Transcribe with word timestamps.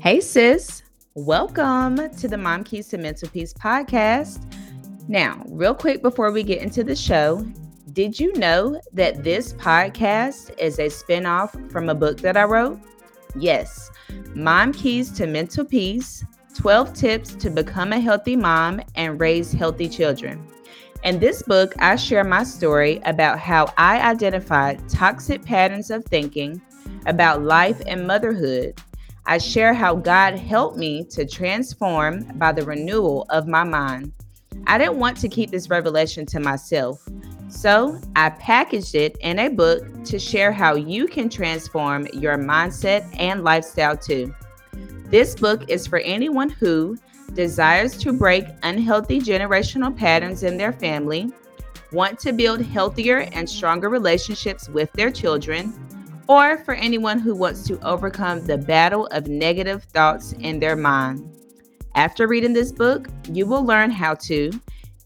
Hey, 0.00 0.20
sis. 0.20 0.84
Welcome 1.14 1.96
to 2.18 2.28
the 2.28 2.38
Mom 2.38 2.62
Keys 2.62 2.86
to 2.88 2.98
Mental 2.98 3.28
Peace 3.28 3.52
podcast. 3.52 4.40
Now, 5.08 5.42
real 5.48 5.74
quick 5.74 6.02
before 6.02 6.30
we 6.30 6.44
get 6.44 6.62
into 6.62 6.84
the 6.84 6.94
show, 6.94 7.44
did 7.94 8.20
you 8.20 8.32
know 8.34 8.80
that 8.92 9.24
this 9.24 9.54
podcast 9.54 10.56
is 10.56 10.78
a 10.78 10.86
spinoff 10.86 11.72
from 11.72 11.88
a 11.88 11.96
book 11.96 12.20
that 12.20 12.36
I 12.36 12.44
wrote? 12.44 12.78
Yes, 13.34 13.90
Mom 14.36 14.72
Keys 14.72 15.10
to 15.14 15.26
Mental 15.26 15.64
Peace 15.64 16.24
12 16.54 16.92
Tips 16.94 17.34
to 17.34 17.50
Become 17.50 17.92
a 17.92 17.98
Healthy 17.98 18.36
Mom 18.36 18.80
and 18.94 19.20
Raise 19.20 19.50
Healthy 19.50 19.88
Children. 19.88 20.46
In 21.02 21.18
this 21.18 21.42
book, 21.42 21.74
I 21.80 21.96
share 21.96 22.22
my 22.22 22.44
story 22.44 23.00
about 23.04 23.40
how 23.40 23.74
I 23.76 24.00
identified 24.00 24.88
toxic 24.88 25.44
patterns 25.44 25.90
of 25.90 26.04
thinking 26.04 26.62
about 27.06 27.42
life 27.42 27.82
and 27.88 28.06
motherhood 28.06 28.80
I 29.30 29.36
share 29.36 29.74
how 29.74 29.94
God 29.94 30.38
helped 30.38 30.78
me 30.78 31.04
to 31.10 31.26
transform 31.26 32.22
by 32.38 32.50
the 32.50 32.64
renewal 32.64 33.26
of 33.28 33.46
my 33.46 33.62
mind. 33.62 34.14
I 34.66 34.78
didn't 34.78 34.96
want 34.96 35.18
to 35.18 35.28
keep 35.28 35.50
this 35.50 35.68
revelation 35.68 36.24
to 36.24 36.40
myself, 36.40 37.06
so 37.50 38.00
I 38.16 38.30
packaged 38.30 38.94
it 38.94 39.18
in 39.20 39.38
a 39.38 39.50
book 39.50 39.84
to 40.04 40.18
share 40.18 40.50
how 40.50 40.76
you 40.76 41.06
can 41.06 41.28
transform 41.28 42.06
your 42.14 42.38
mindset 42.38 43.06
and 43.20 43.44
lifestyle 43.44 43.98
too. 43.98 44.34
This 45.10 45.34
book 45.34 45.68
is 45.68 45.86
for 45.86 45.98
anyone 45.98 46.48
who 46.48 46.96
desires 47.34 47.98
to 47.98 48.14
break 48.14 48.46
unhealthy 48.62 49.20
generational 49.20 49.94
patterns 49.94 50.42
in 50.42 50.56
their 50.56 50.72
family, 50.72 51.30
want 51.92 52.18
to 52.20 52.32
build 52.32 52.62
healthier 52.62 53.28
and 53.32 53.46
stronger 53.46 53.90
relationships 53.90 54.70
with 54.70 54.90
their 54.94 55.10
children, 55.10 55.74
or 56.28 56.58
for 56.58 56.74
anyone 56.74 57.18
who 57.18 57.34
wants 57.34 57.66
to 57.66 57.80
overcome 57.80 58.44
the 58.44 58.58
battle 58.58 59.06
of 59.06 59.26
negative 59.26 59.82
thoughts 59.84 60.32
in 60.40 60.60
their 60.60 60.76
mind. 60.76 61.34
After 61.94 62.28
reading 62.28 62.52
this 62.52 62.70
book, 62.70 63.08
you 63.32 63.46
will 63.46 63.64
learn 63.64 63.90
how 63.90 64.14
to 64.14 64.52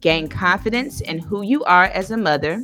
gain 0.00 0.28
confidence 0.28 1.00
in 1.00 1.18
who 1.18 1.42
you 1.42 1.64
are 1.64 1.84
as 1.84 2.10
a 2.10 2.16
mother, 2.16 2.62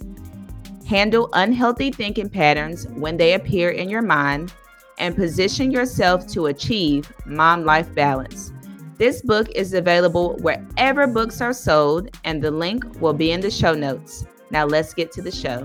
handle 0.86 1.30
unhealthy 1.34 1.92
thinking 1.92 2.28
patterns 2.28 2.88
when 2.88 3.16
they 3.16 3.34
appear 3.34 3.70
in 3.70 3.88
your 3.88 4.02
mind, 4.02 4.52
and 4.98 5.14
position 5.14 5.70
yourself 5.70 6.26
to 6.26 6.46
achieve 6.46 7.12
mom 7.24 7.64
life 7.64 7.94
balance. 7.94 8.52
This 8.96 9.22
book 9.22 9.48
is 9.50 9.74
available 9.74 10.36
wherever 10.38 11.06
books 11.06 11.40
are 11.40 11.52
sold, 11.52 12.10
and 12.24 12.42
the 12.42 12.50
link 12.50 12.84
will 13.00 13.12
be 13.12 13.30
in 13.30 13.40
the 13.40 13.50
show 13.50 13.74
notes. 13.74 14.26
Now, 14.50 14.66
let's 14.66 14.92
get 14.92 15.12
to 15.12 15.22
the 15.22 15.30
show. 15.30 15.64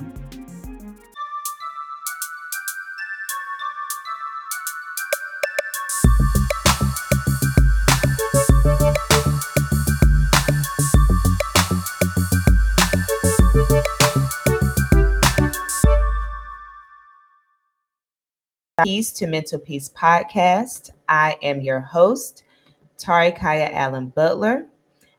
Keys 18.81 19.11
to 19.11 19.27
Mental 19.27 19.59
Peace 19.59 19.91
podcast. 19.95 20.89
I 21.07 21.37
am 21.43 21.61
your 21.61 21.79
host, 21.79 22.43
Tari 22.97 23.31
Khiya 23.31 23.71
Allen 23.71 24.07
Butler, 24.07 24.65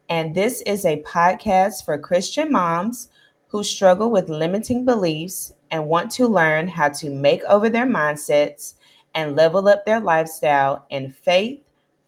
and 0.09 0.35
this 0.35 0.61
is 0.63 0.85
a 0.85 1.05
podcast 1.05 1.85
for 1.85 1.97
Christian 1.97 2.51
moms 2.51 3.11
who 3.47 3.63
struggle 3.63 4.11
with 4.11 4.29
limiting 4.29 4.85
beliefs 4.85 5.53
and 5.71 5.87
want 5.87 6.11
to 6.11 6.27
learn 6.27 6.67
how 6.67 6.89
to 6.89 7.11
make 7.11 7.45
over 7.45 7.69
their 7.71 7.87
mindsets 7.87 8.75
and 9.15 9.37
level 9.37 9.69
up 9.69 9.87
their 9.87 10.01
lifestyle 10.01 10.85
in 10.91 11.13
faith, 11.13 11.61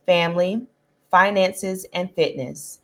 family, 0.05 0.66
finances, 1.12 1.86
and 1.92 2.12
fitness. 2.16 2.81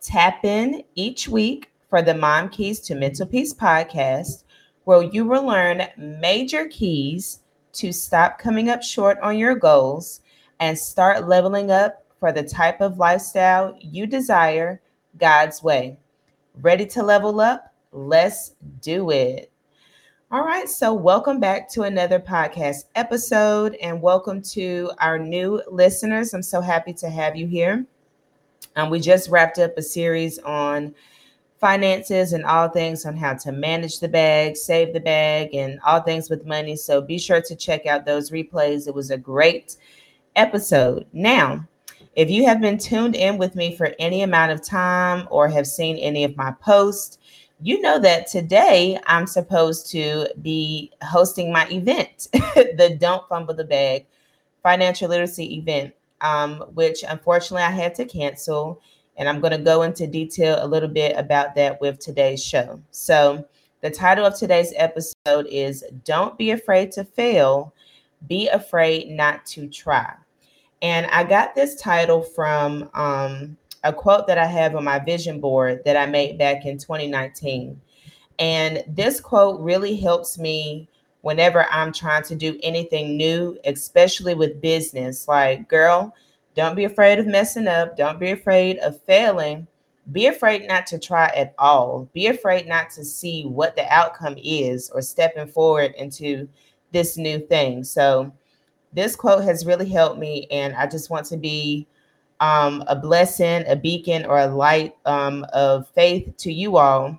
Tap 0.00 0.44
in 0.44 0.82
each 0.96 1.28
week 1.28 1.70
for 1.88 2.02
the 2.02 2.14
Mom 2.14 2.48
Keys 2.48 2.80
to 2.80 2.96
Mental 2.96 3.24
Peace 3.24 3.54
podcast, 3.54 4.42
where 4.82 5.04
you 5.04 5.24
will 5.24 5.46
learn 5.46 5.86
major 5.96 6.66
keys 6.66 7.39
to 7.72 7.92
stop 7.92 8.38
coming 8.38 8.68
up 8.68 8.82
short 8.82 9.18
on 9.20 9.38
your 9.38 9.54
goals 9.54 10.20
and 10.58 10.78
start 10.78 11.28
leveling 11.28 11.70
up 11.70 12.04
for 12.18 12.32
the 12.32 12.42
type 12.42 12.80
of 12.80 12.98
lifestyle 12.98 13.76
you 13.80 14.06
desire 14.06 14.80
God's 15.18 15.62
way. 15.62 15.98
Ready 16.60 16.86
to 16.86 17.02
level 17.02 17.40
up? 17.40 17.72
Let's 17.92 18.52
do 18.80 19.10
it. 19.10 19.50
All 20.32 20.44
right, 20.44 20.68
so 20.68 20.94
welcome 20.94 21.40
back 21.40 21.68
to 21.70 21.82
another 21.82 22.20
podcast 22.20 22.84
episode 22.94 23.74
and 23.82 24.00
welcome 24.00 24.40
to 24.42 24.92
our 24.98 25.18
new 25.18 25.60
listeners. 25.68 26.34
I'm 26.34 26.42
so 26.42 26.60
happy 26.60 26.92
to 26.94 27.10
have 27.10 27.34
you 27.34 27.48
here. 27.48 27.84
Um, 28.76 28.90
we 28.90 29.00
just 29.00 29.28
wrapped 29.28 29.58
up 29.58 29.76
a 29.76 29.82
series 29.82 30.38
on 30.38 30.94
finances 31.60 32.32
and 32.32 32.44
all 32.44 32.68
things 32.68 33.04
on 33.04 33.16
how 33.16 33.34
to 33.34 33.52
manage 33.52 34.00
the 34.00 34.08
bag, 34.08 34.56
save 34.56 34.94
the 34.94 35.00
bag, 35.00 35.54
and 35.54 35.78
all 35.84 36.00
things 36.00 36.30
with 36.30 36.46
money. 36.46 36.74
So 36.74 37.02
be 37.02 37.18
sure 37.18 37.42
to 37.42 37.54
check 37.54 37.86
out 37.86 38.06
those 38.06 38.30
replays. 38.30 38.88
It 38.88 38.94
was 38.94 39.10
a 39.10 39.18
great 39.18 39.76
episode. 40.36 41.06
Now, 41.12 41.66
if 42.16 42.30
you 42.30 42.46
have 42.46 42.60
been 42.60 42.78
tuned 42.78 43.14
in 43.14 43.36
with 43.36 43.54
me 43.54 43.76
for 43.76 43.94
any 43.98 44.22
amount 44.22 44.52
of 44.52 44.62
time 44.62 45.28
or 45.30 45.48
have 45.48 45.66
seen 45.66 45.96
any 45.98 46.24
of 46.24 46.36
my 46.36 46.52
posts, 46.62 47.18
you 47.62 47.80
know 47.82 47.98
that 47.98 48.26
today 48.26 48.98
I'm 49.06 49.26
supposed 49.26 49.90
to 49.90 50.28
be 50.40 50.90
hosting 51.02 51.52
my 51.52 51.68
event, 51.68 52.28
the 52.32 52.96
Don't 52.98 53.28
Fumble 53.28 53.54
the 53.54 53.64
Bag 53.64 54.06
financial 54.62 55.10
literacy 55.10 55.56
event, 55.56 55.94
um, 56.22 56.60
which 56.72 57.04
unfortunately 57.06 57.64
I 57.64 57.70
had 57.70 57.94
to 57.96 58.06
cancel 58.06 58.80
and 59.20 59.28
I'm 59.28 59.38
going 59.38 59.52
to 59.52 59.58
go 59.58 59.82
into 59.82 60.06
detail 60.06 60.58
a 60.60 60.66
little 60.66 60.88
bit 60.88 61.14
about 61.16 61.54
that 61.54 61.78
with 61.78 61.98
today's 61.98 62.42
show. 62.42 62.80
So, 62.90 63.46
the 63.82 63.90
title 63.90 64.24
of 64.24 64.36
today's 64.36 64.72
episode 64.76 65.46
is 65.46 65.84
Don't 66.04 66.36
Be 66.38 66.52
Afraid 66.52 66.90
to 66.92 67.04
Fail, 67.04 67.74
Be 68.26 68.48
Afraid 68.48 69.10
Not 69.10 69.44
to 69.46 69.68
Try. 69.68 70.14
And 70.80 71.06
I 71.08 71.24
got 71.24 71.54
this 71.54 71.76
title 71.76 72.22
from 72.22 72.88
um, 72.94 73.58
a 73.84 73.92
quote 73.92 74.26
that 74.26 74.38
I 74.38 74.46
have 74.46 74.74
on 74.74 74.84
my 74.84 74.98
vision 74.98 75.38
board 75.38 75.82
that 75.84 75.98
I 75.98 76.06
made 76.06 76.38
back 76.38 76.64
in 76.64 76.78
2019. 76.78 77.78
And 78.38 78.82
this 78.88 79.20
quote 79.20 79.60
really 79.60 79.96
helps 79.96 80.38
me 80.38 80.88
whenever 81.20 81.66
I'm 81.70 81.92
trying 81.92 82.22
to 82.24 82.34
do 82.34 82.58
anything 82.62 83.18
new, 83.18 83.58
especially 83.66 84.34
with 84.34 84.62
business. 84.62 85.28
Like, 85.28 85.68
girl, 85.68 86.14
don't 86.54 86.74
be 86.74 86.84
afraid 86.84 87.18
of 87.18 87.26
messing 87.26 87.68
up. 87.68 87.96
Don't 87.96 88.18
be 88.18 88.30
afraid 88.30 88.78
of 88.78 89.00
failing. 89.02 89.66
Be 90.12 90.26
afraid 90.26 90.66
not 90.66 90.86
to 90.88 90.98
try 90.98 91.26
at 91.36 91.54
all. 91.58 92.08
Be 92.12 92.26
afraid 92.26 92.66
not 92.66 92.90
to 92.90 93.04
see 93.04 93.44
what 93.44 93.76
the 93.76 93.86
outcome 93.92 94.34
is 94.42 94.90
or 94.90 95.02
stepping 95.02 95.46
forward 95.46 95.94
into 95.96 96.48
this 96.92 97.16
new 97.16 97.38
thing. 97.38 97.84
So, 97.84 98.32
this 98.92 99.14
quote 99.14 99.44
has 99.44 99.64
really 99.64 99.88
helped 99.88 100.18
me, 100.18 100.48
and 100.50 100.74
I 100.74 100.88
just 100.88 101.10
want 101.10 101.24
to 101.26 101.36
be 101.36 101.86
um, 102.40 102.82
a 102.88 102.96
blessing, 102.96 103.62
a 103.68 103.76
beacon, 103.76 104.26
or 104.26 104.40
a 104.40 104.48
light 104.48 104.96
um, 105.06 105.46
of 105.52 105.86
faith 105.94 106.36
to 106.38 106.52
you 106.52 106.76
all. 106.76 107.16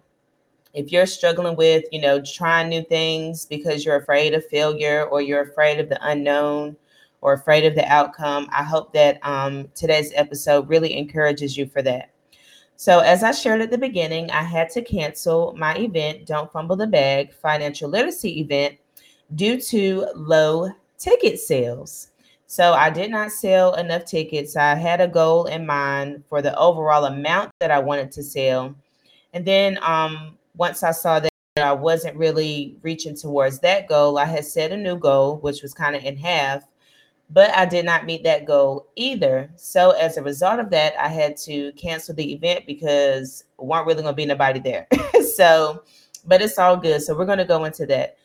If 0.73 0.91
you're 0.91 1.05
struggling 1.05 1.55
with, 1.55 1.85
you 1.91 2.01
know, 2.01 2.21
trying 2.21 2.67
new 2.67 2.83
things 2.83 3.45
because 3.45 3.85
you're 3.85 3.97
afraid 3.97 4.33
of 4.33 4.45
failure 4.47 5.05
or 5.05 5.21
you're 5.21 5.43
afraid 5.43 5.79
of 5.79 5.87
the 5.87 5.99
unknown, 6.05 6.75
or 7.21 7.33
afraid 7.33 7.65
of 7.65 7.75
the 7.75 7.85
outcome, 7.91 8.47
I 8.51 8.63
hope 8.63 8.93
that 8.93 9.19
um, 9.25 9.69
today's 9.75 10.11
episode 10.15 10.67
really 10.67 10.97
encourages 10.97 11.55
you 11.55 11.67
for 11.67 11.81
that. 11.83 12.09
So, 12.75 12.99
as 12.99 13.21
I 13.21 13.31
shared 13.31 13.61
at 13.61 13.69
the 13.69 13.77
beginning, 13.77 14.31
I 14.31 14.41
had 14.41 14.71
to 14.71 14.81
cancel 14.81 15.53
my 15.55 15.77
event, 15.77 16.25
Don't 16.25 16.51
Fumble 16.51 16.75
the 16.75 16.87
Bag 16.87 17.31
financial 17.31 17.89
literacy 17.89 18.41
event, 18.41 18.75
due 19.35 19.61
to 19.61 20.07
low 20.15 20.71
ticket 20.97 21.39
sales. 21.39 22.07
So, 22.47 22.73
I 22.73 22.89
did 22.89 23.11
not 23.11 23.31
sell 23.31 23.75
enough 23.75 24.05
tickets. 24.05 24.55
I 24.55 24.73
had 24.73 24.99
a 24.99 25.07
goal 25.07 25.45
in 25.45 25.65
mind 25.65 26.23
for 26.27 26.41
the 26.41 26.57
overall 26.57 27.05
amount 27.05 27.51
that 27.59 27.69
I 27.69 27.77
wanted 27.77 28.11
to 28.13 28.23
sell. 28.23 28.73
And 29.33 29.45
then, 29.45 29.77
um, 29.83 30.39
once 30.55 30.81
I 30.81 30.91
saw 30.91 31.19
that 31.19 31.31
I 31.57 31.73
wasn't 31.73 32.17
really 32.17 32.77
reaching 32.81 33.15
towards 33.15 33.59
that 33.59 33.87
goal, 33.87 34.17
I 34.17 34.25
had 34.25 34.45
set 34.45 34.71
a 34.71 34.77
new 34.77 34.97
goal, 34.97 35.37
which 35.37 35.61
was 35.61 35.75
kind 35.75 35.95
of 35.95 36.03
in 36.03 36.17
half 36.17 36.63
but 37.33 37.49
I 37.51 37.65
did 37.65 37.85
not 37.85 38.05
meet 38.05 38.23
that 38.23 38.45
goal 38.45 38.87
either. 38.95 39.49
So 39.55 39.91
as 39.91 40.17
a 40.17 40.23
result 40.23 40.59
of 40.59 40.69
that, 40.71 40.93
I 40.99 41.07
had 41.07 41.37
to 41.37 41.71
cancel 41.73 42.13
the 42.13 42.33
event 42.33 42.65
because 42.67 43.45
weren't 43.57 43.87
really 43.87 44.01
going 44.01 44.13
to 44.13 44.17
be 44.17 44.25
nobody 44.25 44.59
there. 44.59 44.87
so, 45.35 45.83
but 46.25 46.41
it's 46.41 46.57
all 46.57 46.75
good. 46.75 47.01
So 47.01 47.17
we're 47.17 47.25
going 47.25 47.37
to 47.37 47.45
go 47.45 47.63
into 47.63 47.85
that. 47.85 48.17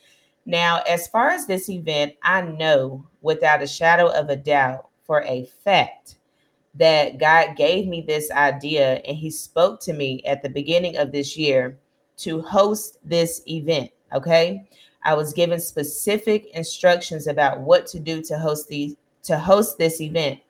Now, 0.44 0.82
as 0.88 1.06
far 1.06 1.30
as 1.30 1.46
this 1.46 1.68
event, 1.68 2.14
I 2.22 2.42
know 2.42 3.06
without 3.20 3.62
a 3.62 3.66
shadow 3.66 4.08
of 4.08 4.28
a 4.28 4.36
doubt 4.36 4.88
for 5.04 5.22
a 5.22 5.48
fact 5.64 6.16
that 6.74 7.18
God 7.18 7.56
gave 7.56 7.86
me 7.86 8.00
this 8.00 8.30
idea 8.32 9.00
and 9.06 9.16
he 9.16 9.30
spoke 9.30 9.80
to 9.82 9.92
me 9.92 10.22
at 10.24 10.42
the 10.42 10.50
beginning 10.50 10.96
of 10.96 11.12
this 11.12 11.36
year 11.36 11.78
to 12.18 12.42
host 12.42 12.98
this 13.04 13.42
event, 13.46 13.90
okay? 14.12 14.68
I 15.06 15.14
was 15.14 15.32
given 15.32 15.60
specific 15.60 16.46
instructions 16.46 17.28
about 17.28 17.60
what 17.60 17.86
to 17.88 18.00
do 18.00 18.20
to 18.22 18.38
host 18.38 18.68
these 18.68 18.96
to 19.22 19.38
host 19.38 19.78
this 19.78 20.00
event. 20.00 20.40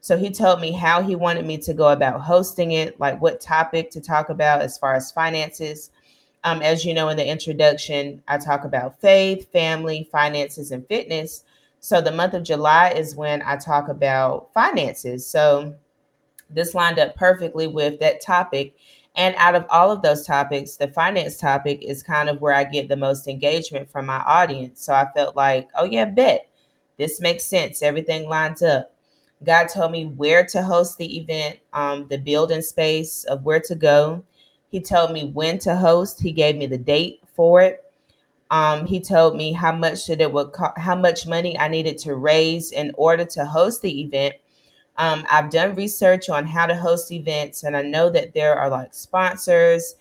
So 0.00 0.16
he 0.16 0.30
told 0.30 0.60
me 0.60 0.70
how 0.70 1.02
he 1.02 1.16
wanted 1.16 1.46
me 1.46 1.58
to 1.58 1.74
go 1.74 1.88
about 1.88 2.20
hosting 2.20 2.72
it, 2.72 2.98
like 3.00 3.20
what 3.20 3.40
topic 3.40 3.90
to 3.90 4.00
talk 4.00 4.28
about 4.28 4.60
as 4.60 4.78
far 4.78 4.94
as 4.94 5.10
finances. 5.10 5.90
Um, 6.44 6.62
as 6.62 6.84
you 6.84 6.94
know, 6.94 7.08
in 7.08 7.16
the 7.16 7.26
introduction, 7.26 8.22
I 8.28 8.38
talk 8.38 8.64
about 8.64 9.00
faith, 9.00 9.50
family, 9.50 10.08
finances, 10.12 10.72
and 10.72 10.86
fitness. 10.88 11.44
So 11.80 12.00
the 12.00 12.12
month 12.12 12.34
of 12.34 12.42
July 12.42 12.90
is 12.90 13.16
when 13.16 13.42
I 13.42 13.56
talk 13.56 13.88
about 13.88 14.52
finances. 14.52 15.26
So 15.26 15.74
this 16.50 16.74
lined 16.74 16.98
up 16.98 17.16
perfectly 17.16 17.66
with 17.66 17.98
that 18.00 18.20
topic. 18.20 18.74
And 19.16 19.34
out 19.36 19.54
of 19.54 19.64
all 19.70 19.92
of 19.92 20.02
those 20.02 20.26
topics, 20.26 20.76
the 20.76 20.88
finance 20.88 21.38
topic 21.38 21.82
is 21.82 22.02
kind 22.02 22.28
of 22.28 22.40
where 22.40 22.54
I 22.54 22.64
get 22.64 22.88
the 22.88 22.96
most 22.96 23.28
engagement 23.28 23.88
from 23.88 24.06
my 24.06 24.18
audience. 24.26 24.84
So 24.84 24.92
I 24.92 25.06
felt 25.14 25.36
like, 25.36 25.68
oh, 25.76 25.84
yeah, 25.84 26.06
bet 26.06 26.48
this 26.96 27.20
makes 27.20 27.44
sense. 27.44 27.82
Everything 27.82 28.28
lines 28.28 28.62
up. 28.62 28.92
God 29.44 29.68
told 29.68 29.92
me 29.92 30.06
where 30.06 30.44
to 30.46 30.62
host 30.62 30.96
the 30.98 31.18
event, 31.18 31.58
um, 31.72 32.06
the 32.08 32.18
building 32.18 32.62
space 32.62 33.24
of 33.24 33.44
where 33.44 33.60
to 33.60 33.74
go. 33.74 34.24
He 34.70 34.80
told 34.80 35.12
me 35.12 35.26
when 35.26 35.58
to 35.60 35.76
host. 35.76 36.20
He 36.20 36.32
gave 36.32 36.56
me 36.56 36.66
the 36.66 36.78
date 36.78 37.20
for 37.34 37.60
it. 37.60 37.84
Um, 38.50 38.86
he 38.86 39.00
told 39.00 39.36
me 39.36 39.52
how 39.52 39.72
much 39.72 40.06
that 40.06 40.20
it 40.20 40.32
would 40.32 40.52
co- 40.52 40.72
how 40.76 40.94
much 40.94 41.26
money 41.26 41.58
I 41.58 41.68
needed 41.68 41.98
to 41.98 42.14
raise 42.14 42.72
in 42.72 42.92
order 42.96 43.24
to 43.24 43.44
host 43.44 43.82
the 43.82 44.02
event. 44.02 44.34
Um, 44.96 45.24
I've 45.30 45.50
done 45.50 45.74
research 45.74 46.28
on 46.28 46.46
how 46.46 46.66
to 46.66 46.76
host 46.76 47.10
events, 47.10 47.64
and 47.64 47.76
I 47.76 47.82
know 47.82 48.10
that 48.10 48.32
there 48.32 48.56
are 48.56 48.68
like 48.68 48.94
sponsors 48.94 49.96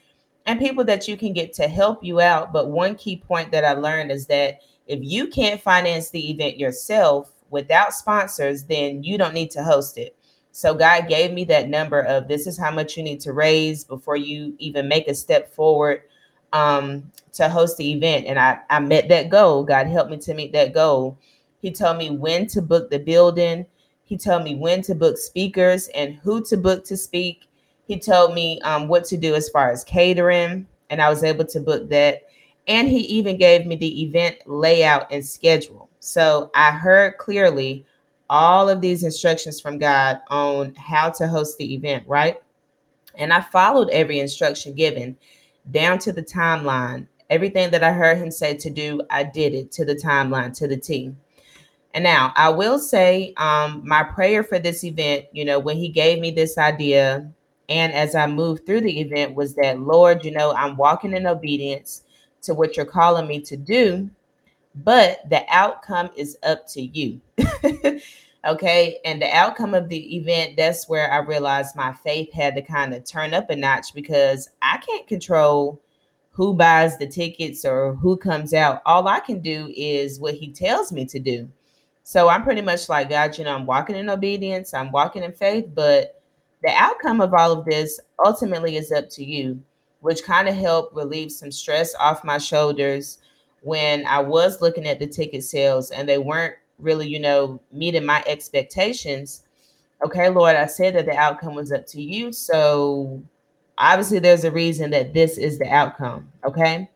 and 0.45 0.60
people 0.60 0.84
that 0.84 1.07
you 1.07 1.18
can 1.18 1.34
get 1.34 1.54
to 1.54 1.68
help 1.68 2.04
you 2.04 2.22
out. 2.22 2.54
But 2.54 2.69
one 2.69 2.95
key 2.95 3.18
point 3.18 3.51
that 3.51 3.66
I 3.66 3.74
learned 3.74 4.12
is 4.12 4.28
that 4.28 4.60
if 4.88 5.00
you 5.01 5.28
can't 5.28 5.62
finance 5.62 6.10
the 6.10 6.30
event 6.30 6.60
yourself, 6.60 7.34
without 7.54 7.94
sponsors, 7.94 8.63
then 8.63 9.04
you 9.04 9.18
don't 9.18 9.34
need 9.34 9.51
to 9.51 9.63
host 9.63 9.98
it. 9.98 10.18
So 10.51 10.74
God 10.74 11.07
gave 11.07 11.31
me 11.31 11.45
that 11.45 11.69
number 11.69 12.01
of 12.01 12.28
this 12.28 12.48
is 12.48 12.57
how 12.57 12.72
much 12.72 12.98
you 12.98 13.04
need 13.04 13.22
to 13.22 13.31
raise 13.31 13.84
before 13.84 14.18
you 14.18 14.56
even 14.57 14.88
make 14.88 15.07
a 15.07 15.16
step 15.16 15.54
forward 15.54 16.01
um, 16.51 17.10
to 17.34 17.48
host 17.48 17.78
the 17.78 17.92
event. 17.94 18.25
And 18.25 18.40
I, 18.40 18.60
I 18.69 18.80
met 18.80 19.07
that 19.10 19.30
goal. 19.30 19.63
God 19.63 19.88
helped 19.88 20.12
me 20.12 20.18
to 20.18 20.34
meet 20.34 20.51
that 20.54 20.74
goal. 20.74 21.18
He 21.62 21.72
told 21.72 21.98
me 21.98 22.10
when 22.10 22.48
to 22.48 22.62
book 22.62 22.90
the 22.90 23.00
building. 23.00 23.66
He 24.06 24.18
told 24.18 24.44
me 24.44 24.56
when 24.56 24.82
to 24.84 24.96
book 24.96 25.18
speakers 25.18 25.88
and 25.90 26.16
who 26.16 26.44
to 26.46 26.58
book 26.58 26.84
to 26.86 26.98
speak. 26.98 27.48
He 27.88 28.00
told 28.00 28.34
me 28.34 28.60
um, 28.62 28.88
what 28.88 29.06
to 29.06 29.18
do 29.18 29.36
as 29.36 29.50
far 29.50 29.72
as 29.72 29.84
catering, 29.84 30.68
and 30.90 31.02
I 31.02 31.10
was 31.10 31.24
able 31.24 31.46
to 31.46 31.60
book 31.60 31.90
that. 31.90 32.24
And 32.68 32.88
he 32.88 33.00
even 33.00 33.38
gave 33.38 33.66
me 33.66 33.76
the 33.76 34.04
event 34.04 34.38
layout 34.46 35.12
and 35.12 35.26
schedule. 35.26 35.90
So 36.00 36.52
I 36.56 36.72
heard 36.72 37.18
clearly 37.18 37.86
all 38.30 38.70
of 38.70 38.82
these 38.82 39.04
instructions 39.04 39.60
from 39.60 39.78
God 39.78 40.22
on 40.30 40.74
how 40.76 41.10
to 41.12 41.28
host 41.28 41.58
the 41.58 41.74
event, 41.74 42.04
right? 42.08 42.42
And 43.16 43.34
I 43.34 43.42
followed 43.42 43.90
every 43.90 44.20
instruction 44.20 44.74
given 44.74 45.18
down 45.72 46.00
to 46.00 46.12
the 46.12 46.24
timeline. 46.24 47.08
Everything 47.30 47.72
that 47.72 47.84
I 47.84 47.92
heard 47.92 48.18
him 48.18 48.32
say 48.32 48.56
to 48.56 48.70
do, 48.70 49.02
I 49.10 49.24
did 49.24 49.54
it 49.54 49.72
to 49.74 49.86
the 49.86 49.96
timeline, 49.96 50.56
to 50.58 50.68
the 50.68 50.78
T. 50.78 51.14
And 51.94 52.04
now 52.04 52.34
I 52.36 52.50
will 52.50 52.80
say, 52.80 53.34
um, 53.38 53.81
my 53.86 54.04
prayer 54.04 54.44
for 54.44 54.60
this 54.60 54.84
event, 54.84 55.25
you 55.31 55.45
know, 55.45 55.60
when 55.60 55.78
he 55.78 55.90
gave 55.90 56.19
me 56.19 56.31
this 56.31 56.57
idea, 56.57 57.30
and 57.69 57.94
as 57.94 58.16
I 58.16 58.28
moved 58.28 58.66
through 58.66 58.81
the 58.81 59.00
event, 59.00 59.36
was 59.36 59.56
that, 59.56 59.80
Lord, 59.80 60.25
you 60.25 60.31
know, 60.31 60.54
I'm 60.54 60.75
walking 60.75 61.13
in 61.13 61.28
obedience 61.28 62.04
to 62.42 62.54
what 62.54 62.75
you're 62.75 62.86
calling 62.86 63.28
me 63.28 63.40
to 63.42 63.56
do 63.56 64.10
but 64.75 65.30
the 65.30 65.44
outcome 65.50 66.10
is 66.16 66.38
up 66.44 66.68
to 66.69 66.81
you. 66.81 67.22
okay. 68.45 69.00
And 69.06 69.22
the 69.22 69.30
outcome 69.31 69.74
of 69.74 69.90
the 69.90 70.18
event, 70.18 70.57
that's 70.57 70.90
where 70.90 71.12
I 71.12 71.18
realized 71.18 71.75
my 71.75 71.94
faith 71.94 72.31
had 72.34 72.56
to 72.56 72.62
kind 72.62 72.94
of 72.94 73.04
turn 73.04 73.34
up 73.34 73.50
a 73.50 73.56
notch 73.56 73.94
because 73.94 74.50
I 74.62 74.78
can't 74.78 75.07
control 75.07 75.80
who 76.31 76.56
buys 76.56 76.98
the 76.98 77.07
tickets 77.07 77.63
or 77.63 77.94
who 77.94 78.18
comes 78.18 78.54
out. 78.54 78.81
All 78.86 79.07
I 79.07 79.19
can 79.19 79.40
do 79.40 79.72
is 79.75 80.19
what 80.19 80.34
he 80.34 80.51
tells 80.51 80.92
me 80.92 81.06
to 81.06 81.19
do. 81.19 81.48
So 82.04 82.28
I'm 82.28 82.44
pretty 82.44 82.62
much 82.62 82.90
like, 82.90 83.10
God, 83.10 83.38
you 83.38 83.46
know, 83.46 83.56
I'm 83.56 83.66
walking 83.66 83.96
in 83.96 84.10
obedience, 84.10 84.74
I'm 84.74 84.92
walking 84.92 85.24
in 85.24 85.32
faith, 85.32 85.70
but 85.74 86.22
the 86.62 86.72
outcome 86.72 87.22
of 87.22 87.34
all 87.34 87.52
of 87.52 87.66
this 87.66 88.00
ultimately 88.26 88.76
is 88.78 88.92
up 88.92 89.10
to 89.12 89.24
you, 89.24 89.62
which 90.02 90.24
kind 90.24 90.48
of 90.48 90.56
helped 90.56 90.96
relieve 90.96 91.32
some 91.32 91.52
stress 91.52 91.96
off 91.96 92.24
my 92.24 92.38
shoulders 92.38 93.20
when 93.62 94.06
I 94.06 94.20
was 94.20 94.62
looking 94.62 94.86
at 94.86 95.00
the 95.00 95.08
ticket 95.08 95.44
sales 95.44 95.92
and 95.92 96.08
they 96.08 96.18
weren't 96.18 96.56
really, 96.78 97.08
you 97.08 97.20
know, 97.20 97.62
meeting 97.72 98.06
my 98.06 98.24
expectations. 98.28 99.44
Okay, 100.06 100.28
Lord, 100.30 100.58
I 100.58 100.66
said 100.66 100.96
that 100.96 101.06
the 101.06 101.16
outcome 101.16 101.56
was 101.56 101.72
up 101.72 101.86
to 101.88 102.02
you. 102.02 102.34
So 102.34 103.24
obviously 103.78 104.20
there's 104.20 104.44
a 104.44 104.52
reason 104.52 104.92
that 104.92 105.14
this 105.14 105.38
is 105.38 105.58
the 105.58 105.70
outcome. 105.70 106.30
Okay. 106.46 106.90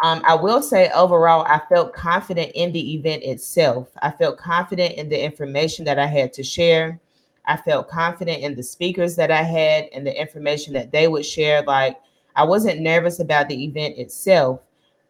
Um, 0.00 0.22
I 0.24 0.34
will 0.34 0.62
say 0.62 0.90
overall, 0.94 1.44
I 1.46 1.60
felt 1.68 1.92
confident 1.92 2.52
in 2.54 2.72
the 2.72 2.94
event 2.94 3.24
itself. 3.24 3.88
I 4.00 4.10
felt 4.10 4.38
confident 4.38 4.94
in 4.94 5.08
the 5.08 5.22
information 5.22 5.84
that 5.86 5.98
I 5.98 6.06
had 6.06 6.32
to 6.34 6.42
share. 6.44 7.00
I 7.46 7.56
felt 7.56 7.88
confident 7.88 8.42
in 8.42 8.54
the 8.54 8.62
speakers 8.62 9.16
that 9.16 9.30
I 9.30 9.42
had 9.42 9.88
and 9.92 10.06
the 10.06 10.20
information 10.20 10.72
that 10.74 10.92
they 10.92 11.08
would 11.08 11.26
share. 11.26 11.62
Like 11.62 11.98
I 12.36 12.44
wasn't 12.44 12.80
nervous 12.80 13.18
about 13.18 13.48
the 13.48 13.64
event 13.64 13.98
itself, 13.98 14.60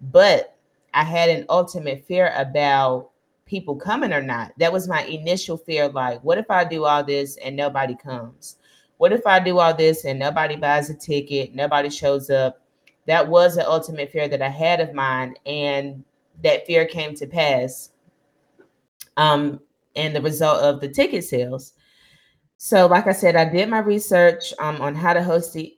but 0.00 0.56
I 0.94 1.04
had 1.04 1.28
an 1.28 1.44
ultimate 1.50 2.04
fear 2.06 2.32
about 2.36 3.10
people 3.44 3.76
coming 3.76 4.12
or 4.12 4.22
not. 4.22 4.52
That 4.58 4.72
was 4.72 4.88
my 4.88 5.02
initial 5.04 5.56
fear. 5.56 5.88
Like, 5.88 6.22
what 6.22 6.38
if 6.38 6.50
I 6.50 6.64
do 6.64 6.84
all 6.84 7.04
this 7.04 7.36
and 7.38 7.56
nobody 7.56 7.94
comes? 7.96 8.56
What 8.96 9.12
if 9.12 9.26
I 9.26 9.40
do 9.40 9.58
all 9.58 9.74
this 9.74 10.04
and 10.04 10.18
nobody 10.18 10.56
buys 10.56 10.90
a 10.90 10.94
ticket, 10.94 11.54
nobody 11.54 11.90
shows 11.90 12.30
up? 12.30 12.60
That 13.08 13.26
was 13.26 13.56
the 13.56 13.68
ultimate 13.68 14.12
fear 14.12 14.28
that 14.28 14.42
I 14.42 14.50
had 14.50 14.80
of 14.80 14.92
mine. 14.92 15.34
And 15.46 16.04
that 16.44 16.66
fear 16.66 16.84
came 16.86 17.14
to 17.16 17.26
pass. 17.26 17.90
Um, 19.16 19.60
and 19.96 20.14
the 20.14 20.20
result 20.22 20.62
of 20.62 20.80
the 20.80 20.88
ticket 20.88 21.24
sales. 21.24 21.72
So, 22.58 22.86
like 22.86 23.06
I 23.06 23.12
said, 23.12 23.34
I 23.34 23.48
did 23.48 23.68
my 23.68 23.78
research 23.78 24.52
um, 24.58 24.80
on 24.80 24.94
how 24.94 25.14
to 25.14 25.22
host 25.22 25.54
the 25.54 25.74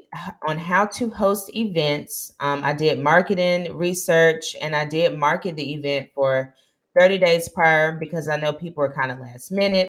on 0.47 0.59
how 0.59 0.87
to 0.87 1.09
host 1.11 1.55
events. 1.55 2.33
Um, 2.41 2.65
I 2.65 2.73
did 2.73 2.99
marketing 2.99 3.77
research, 3.77 4.57
and 4.61 4.75
I 4.75 4.85
did 4.85 5.17
market 5.17 5.57
the 5.57 5.75
event 5.75 6.11
for 6.15 6.55
30 6.99 7.19
days 7.19 7.49
prior 7.49 7.93
because 7.93 8.29
I 8.29 8.37
know 8.37 8.53
people 8.53 8.83
are 8.83 8.93
kind 8.93 9.13
of 9.13 9.21
last 9.21 9.53
minute 9.53 9.89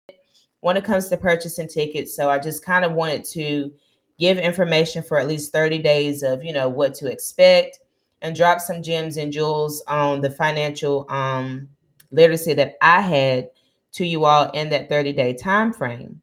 when 0.60 0.78
it 0.78 0.84
comes 0.84 1.10
to 1.10 1.18
purchasing 1.18 1.68
tickets. 1.68 2.16
So 2.16 2.30
I 2.30 2.40
just 2.40 2.64
kind 2.64 2.86
of 2.86 2.92
wanted 2.92 3.24
to 3.26 3.72
give 4.20 4.38
information 4.38 5.04
for 5.04 5.18
at 5.18 5.28
least 5.28 5.52
30 5.52 5.80
days 5.80 6.24
of 6.24 6.44
you 6.44 6.54
know 6.54 6.70
what 6.70 6.94
to 6.96 7.08
expect 7.08 7.80
and 8.22 8.36
drop 8.36 8.60
some 8.60 8.84
gems 8.84 9.18
and 9.18 9.34
jewels 9.34 9.84
on 9.88 10.22
the 10.22 10.30
financial 10.30 11.06
um, 11.10 11.68
literacy 12.12 12.54
that 12.54 12.76
I 12.82 13.02
had 13.02 13.50
to 13.94 14.06
you 14.06 14.26
all 14.26 14.50
in 14.52 14.70
that 14.70 14.90
30 14.90 15.14
day 15.14 15.34
time 15.34 15.74
frame. 15.74 16.22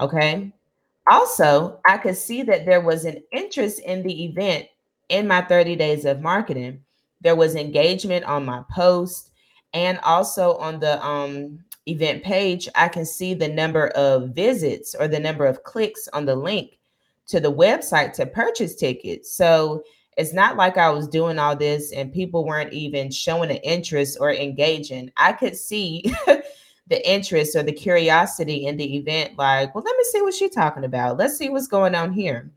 Okay. 0.00 0.52
Also, 1.10 1.80
I 1.86 1.98
could 1.98 2.16
see 2.16 2.42
that 2.42 2.66
there 2.66 2.80
was 2.80 3.04
an 3.04 3.22
interest 3.32 3.80
in 3.80 4.02
the 4.02 4.24
event 4.24 4.66
in 5.08 5.28
my 5.28 5.42
30 5.42 5.76
days 5.76 6.04
of 6.04 6.20
marketing. 6.20 6.80
There 7.20 7.36
was 7.36 7.54
engagement 7.54 8.24
on 8.24 8.44
my 8.44 8.62
post 8.70 9.30
and 9.72 9.98
also 10.00 10.56
on 10.56 10.80
the 10.80 11.04
um, 11.04 11.60
event 11.86 12.24
page. 12.24 12.68
I 12.74 12.88
can 12.88 13.06
see 13.06 13.34
the 13.34 13.48
number 13.48 13.88
of 13.88 14.30
visits 14.30 14.94
or 14.98 15.06
the 15.06 15.20
number 15.20 15.46
of 15.46 15.62
clicks 15.62 16.08
on 16.12 16.24
the 16.26 16.34
link 16.34 16.78
to 17.28 17.40
the 17.40 17.52
website 17.52 18.12
to 18.14 18.26
purchase 18.26 18.74
tickets. 18.74 19.32
So 19.32 19.82
it's 20.16 20.32
not 20.32 20.56
like 20.56 20.78
I 20.78 20.90
was 20.90 21.08
doing 21.08 21.38
all 21.38 21.56
this 21.56 21.92
and 21.92 22.12
people 22.12 22.44
weren't 22.44 22.72
even 22.72 23.10
showing 23.10 23.50
an 23.50 23.58
interest 23.58 24.18
or 24.20 24.32
engaging. 24.32 25.10
I 25.16 25.32
could 25.32 25.56
see 25.56 26.04
the 26.88 27.10
interest 27.10 27.56
or 27.56 27.62
the 27.62 27.72
curiosity 27.72 28.66
in 28.66 28.76
the 28.76 28.96
event 28.96 29.36
like 29.36 29.74
well 29.74 29.84
let 29.84 29.96
me 29.96 30.04
see 30.04 30.22
what 30.22 30.34
she's 30.34 30.54
talking 30.54 30.84
about 30.84 31.16
let's 31.16 31.36
see 31.36 31.48
what's 31.48 31.66
going 31.66 31.94
on 31.94 32.12
here 32.12 32.50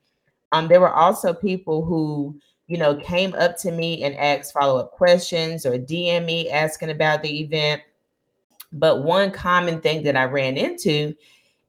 um 0.51 0.67
there 0.67 0.79
were 0.79 0.93
also 0.93 1.33
people 1.33 1.83
who 1.83 2.39
you 2.67 2.77
know 2.77 2.95
came 2.95 3.33
up 3.35 3.57
to 3.57 3.71
me 3.71 4.03
and 4.03 4.15
asked 4.15 4.53
follow-up 4.53 4.91
questions 4.91 5.65
or 5.65 5.77
dm 5.77 6.25
me 6.25 6.49
asking 6.49 6.91
about 6.91 7.23
the 7.23 7.41
event 7.41 7.81
but 8.71 9.03
one 9.03 9.31
common 9.31 9.81
thing 9.81 10.03
that 10.03 10.15
i 10.15 10.23
ran 10.23 10.57
into 10.57 11.13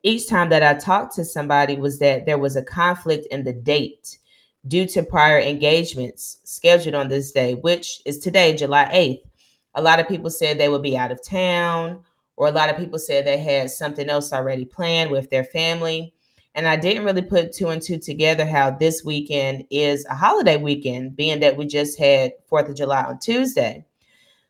each 0.02 0.28
time 0.28 0.48
that 0.48 0.62
i 0.62 0.74
talked 0.74 1.14
to 1.14 1.24
somebody 1.24 1.76
was 1.76 1.98
that 1.98 2.26
there 2.26 2.38
was 2.38 2.56
a 2.56 2.62
conflict 2.62 3.26
in 3.30 3.44
the 3.44 3.52
date 3.52 4.18
due 4.68 4.86
to 4.86 5.02
prior 5.02 5.40
engagements 5.40 6.38
scheduled 6.44 6.94
on 6.94 7.08
this 7.08 7.32
day 7.32 7.54
which 7.54 8.02
is 8.04 8.18
today 8.18 8.54
july 8.54 8.84
8th 8.92 9.22
a 9.74 9.82
lot 9.82 10.00
of 10.00 10.08
people 10.08 10.30
said 10.30 10.58
they 10.58 10.68
would 10.68 10.82
be 10.82 10.96
out 10.96 11.12
of 11.12 11.24
town 11.24 12.02
or 12.40 12.48
a 12.48 12.52
lot 12.52 12.70
of 12.70 12.78
people 12.78 12.98
said 12.98 13.26
they 13.26 13.36
had 13.36 13.70
something 13.70 14.08
else 14.08 14.32
already 14.32 14.64
planned 14.64 15.10
with 15.10 15.28
their 15.28 15.44
family. 15.44 16.14
And 16.54 16.66
I 16.66 16.74
didn't 16.74 17.04
really 17.04 17.20
put 17.20 17.52
two 17.52 17.68
and 17.68 17.82
two 17.82 17.98
together 17.98 18.46
how 18.46 18.70
this 18.70 19.04
weekend 19.04 19.66
is 19.70 20.06
a 20.06 20.14
holiday 20.14 20.56
weekend, 20.56 21.16
being 21.16 21.40
that 21.40 21.58
we 21.58 21.66
just 21.66 21.98
had 21.98 22.32
Fourth 22.48 22.70
of 22.70 22.76
July 22.76 23.02
on 23.02 23.18
Tuesday. 23.18 23.84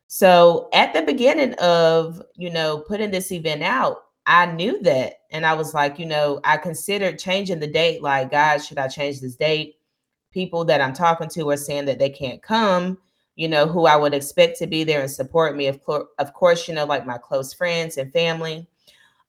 So 0.07 0.69
at 0.73 0.95
the 0.95 1.03
beginning 1.03 1.55
of, 1.55 2.23
you 2.37 2.51
know, 2.51 2.79
putting 2.79 3.11
this 3.11 3.33
event 3.33 3.65
out, 3.65 4.05
I 4.27 4.47
knew 4.47 4.81
that. 4.83 5.15
And 5.31 5.47
I 5.47 5.55
was 5.55 5.75
like, 5.75 5.99
you 5.99 6.07
know, 6.07 6.41
I 6.45 6.57
considered 6.57 7.19
changing 7.19 7.61
the 7.61 7.67
date. 7.67 8.03
Like, 8.03 8.31
God, 8.31 8.59
should 8.59 8.79
I 8.79 8.89
change 8.89 9.21
this 9.21 9.37
date? 9.37 9.77
People 10.31 10.65
that 10.67 10.81
I'm 10.81 10.93
talking 10.93 11.29
to 11.31 11.51
are 11.51 11.57
saying 11.57 11.87
that 11.87 11.99
they 11.99 12.11
can't 12.11 12.43
come, 12.43 12.99
you 13.35 13.49
know, 13.49 13.67
who 13.67 13.87
I 13.87 13.97
would 13.97 14.15
expect 14.15 14.59
to 14.59 14.67
be 14.67 14.85
there 14.85 15.01
and 15.01 15.11
support 15.11 15.57
me. 15.57 15.67
Of, 15.67 15.83
course, 15.83 16.07
of 16.19 16.33
course, 16.35 16.69
you 16.69 16.75
know, 16.75 16.85
like 16.85 17.07
my 17.07 17.19
close 17.19 17.53
friends 17.53 17.97
and 17.97 18.13
family. 18.13 18.69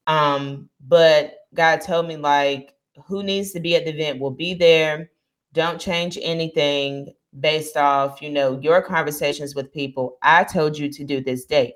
Um, 0.08 0.70
but 0.88 1.46
God 1.54 1.82
told 1.82 2.08
me, 2.08 2.18
like, 2.18 2.76
who 3.06 3.24
needs 3.24 3.52
to 3.52 3.60
be 3.60 3.76
at 3.76 3.86
the 3.86 3.92
event 3.92 4.20
will 4.20 4.32
be 4.32 4.54
there. 4.54 5.10
Don't 5.54 5.80
change 5.80 6.18
anything 6.22 7.14
based 7.40 7.78
off, 7.78 8.22
you 8.22 8.30
know, 8.30 8.60
your 8.60 8.82
conversations 8.82 9.56
with 9.56 9.74
people. 9.74 10.18
I 10.22 10.44
told 10.44 10.78
you 10.78 10.92
to 10.92 11.04
do 11.04 11.24
this 11.24 11.46
date. 11.46 11.76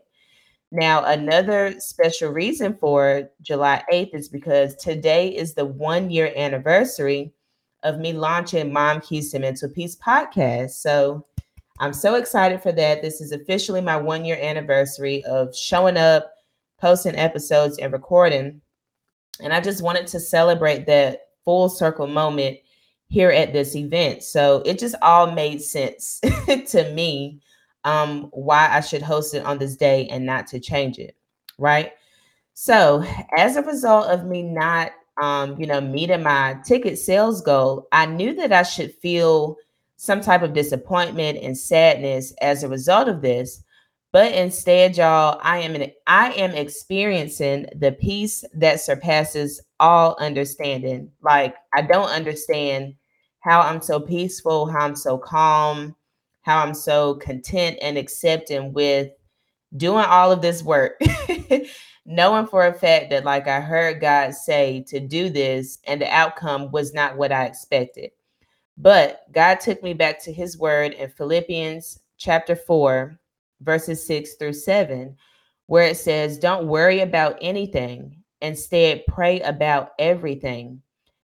Now, 0.76 1.06
another 1.06 1.80
special 1.80 2.32
reason 2.32 2.76
for 2.76 3.30
July 3.42 3.82
8th 3.94 4.14
is 4.14 4.28
because 4.28 4.76
today 4.76 5.30
is 5.30 5.54
the 5.54 5.64
one 5.64 6.10
year 6.10 6.34
anniversary 6.36 7.32
of 7.84 7.98
me 7.98 8.12
launching 8.12 8.74
Mom 8.74 9.00
Keys 9.00 9.32
to 9.32 9.40
Mental 9.40 9.70
Peace 9.70 9.96
podcast. 9.96 10.72
So 10.72 11.26
I'm 11.80 11.94
so 11.94 12.16
excited 12.16 12.62
for 12.62 12.74
that. 12.74 13.02
This 13.02 13.22
is 13.22 13.32
officially 13.32 13.80
my 13.80 13.96
one 13.96 14.26
year 14.26 14.38
anniversary 14.42 15.24
of 15.24 15.56
showing 15.56 15.96
up, 15.96 16.30
posting 16.78 17.16
episodes, 17.16 17.78
and 17.78 17.94
recording. 17.94 18.60
And 19.40 19.54
I 19.54 19.62
just 19.62 19.82
wanted 19.82 20.08
to 20.08 20.20
celebrate 20.20 20.88
that 20.88 21.22
full 21.46 21.70
circle 21.70 22.08
moment 22.08 22.58
here 23.08 23.32
at 23.32 23.54
this 23.54 23.78
event. 23.78 24.24
So 24.24 24.62
it 24.66 24.78
just 24.78 24.96
all 25.02 25.32
made 25.32 25.62
sense 25.62 26.20
to 26.68 26.92
me 26.92 27.40
um, 27.86 28.30
why 28.32 28.68
I 28.70 28.82
should 28.82 29.02
host 29.02 29.34
it 29.34 29.46
on 29.46 29.58
this 29.58 29.78
day 29.78 30.08
and 30.08 30.26
not 30.26 30.48
to 30.48 30.60
change 30.60 30.98
it. 30.98 31.16
Right. 31.58 31.94
So 32.54 33.06
as 33.38 33.56
a 33.56 33.62
result 33.62 34.08
of 34.08 34.26
me 34.26 34.42
not, 34.44 34.92
um, 35.22 35.58
you 35.60 35.68
know, 35.68 35.80
meeting 35.80 36.24
my 36.24 36.58
ticket 36.66 36.98
sales 36.98 37.42
goal, 37.42 37.88
I 37.94 38.06
knew 38.06 38.34
that 38.36 38.52
I 38.52 38.64
should 38.64 38.94
feel 38.96 39.56
some 39.98 40.20
type 40.20 40.42
of 40.42 40.54
disappointment 40.54 41.40
and 41.42 41.58
sadness 41.58 42.34
as 42.42 42.64
a 42.64 42.70
result 42.70 43.08
of 43.08 43.22
this. 43.22 43.64
But 44.12 44.34
instead, 44.34 44.98
y'all, 44.98 45.40
I 45.44 45.60
am 45.60 45.76
an, 45.76 45.92
I 46.08 46.32
am 46.34 46.52
experiencing 46.52 47.68
the 47.76 47.92
peace 47.92 48.44
that 48.54 48.80
surpasses 48.80 49.62
all 49.80 50.16
understanding. 50.20 51.12
Like 51.22 51.56
I 51.74 51.82
don't 51.82 52.10
understand 52.10 52.96
how 53.42 53.62
I'm 53.62 53.82
so 53.82 54.00
peaceful, 54.00 54.66
how 54.68 54.80
I'm 54.80 54.96
so 54.96 55.18
calm, 55.18 55.96
how 56.46 56.60
I'm 56.60 56.76
so 56.76 57.16
content 57.16 57.80
and 57.82 57.98
accepting 57.98 58.72
with 58.72 59.10
doing 59.78 60.06
all 60.06 60.32
of 60.32 60.44
this 60.44 60.62
work. 60.62 61.02
Knowing 62.06 62.46
for 62.46 62.68
a 62.68 62.74
fact 62.74 63.10
that, 63.10 63.26
like 63.26 63.48
I 63.48 63.60
heard 63.60 64.00
God 64.00 64.36
say 64.36 64.86
to 64.90 65.00
do 65.00 65.32
this, 65.32 65.80
and 65.86 66.00
the 66.00 66.08
outcome 66.08 66.72
was 66.72 66.94
not 66.94 67.18
what 67.18 67.32
I 67.32 67.46
expected. 67.46 68.12
But 68.78 69.24
God 69.32 69.60
took 69.60 69.82
me 69.82 69.94
back 69.94 70.22
to 70.24 70.32
his 70.32 70.60
word 70.60 70.94
in 70.94 71.10
Philippians 71.10 72.00
chapter 72.18 72.56
4, 72.56 73.18
verses 73.62 74.06
6 74.06 74.36
through 74.36 74.54
7, 74.54 75.18
where 75.66 75.88
it 75.88 75.98
says, 75.98 76.38
Don't 76.38 76.68
worry 76.68 77.00
about 77.00 77.40
anything. 77.42 78.18
Instead, 78.42 79.04
pray 79.08 79.42
about 79.42 79.94
everything. 79.98 80.80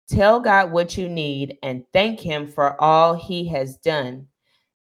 Tell 0.10 0.39
God 0.39 0.72
what 0.72 0.98
you 0.98 1.08
need 1.08 1.60
and 1.62 1.86
thank 1.93 2.20
Him 2.20 2.48
for 2.48 2.82
all 2.82 3.13
He 3.13 3.48
has 3.50 3.77
done. 3.77 4.27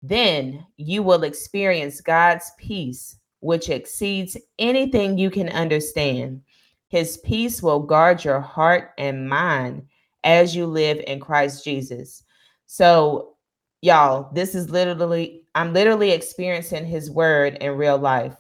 Then 0.03 0.67
you 0.77 1.03
will 1.03 1.23
experience 1.23 2.01
God's 2.01 2.51
peace, 2.59 3.17
which 3.41 3.69
exceeds 3.69 4.37
anything 4.59 5.17
you 5.17 5.31
can 5.31 5.49
understand. 5.51 6.43
His 6.89 7.19
peace 7.19 7.63
will 7.63 7.81
guard 7.81 8.25
your 8.25 8.41
heart 8.41 8.91
and 8.99 9.29
mind 9.29 9.87
as 10.25 10.55
you 10.55 10.67
live 10.67 11.03
in 11.07 11.21
Christ 11.21 11.65
Jesus. 11.65 12.25
So, 12.67 13.37
y'all, 13.81 14.33
this 14.33 14.55
is 14.55 14.71
literally, 14.71 15.45
I'm 15.55 15.73
literally 15.73 16.11
experiencing 16.11 16.85
His 16.85 17.11
word 17.11 17.57
in 17.61 17.77
real 17.77 17.99
life. 17.99 18.37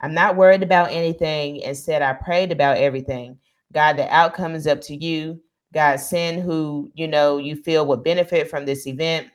I'm 0.00 0.14
not 0.14 0.36
worried 0.36 0.62
about 0.62 0.90
anything. 0.90 1.58
Instead, 1.58 2.02
I 2.02 2.12
prayed 2.14 2.52
about 2.52 2.78
everything. 2.78 3.38
God, 3.72 3.96
the 3.96 4.12
outcome 4.14 4.54
is 4.54 4.66
up 4.66 4.80
to 4.82 4.96
you. 4.96 5.40
God, 5.72 5.96
send 5.96 6.42
who 6.42 6.90
you 6.94 7.08
know 7.08 7.38
you 7.38 7.56
feel 7.56 7.86
would 7.86 8.04
benefit 8.04 8.48
from 8.48 8.64
this 8.64 8.86
event. 8.86 9.28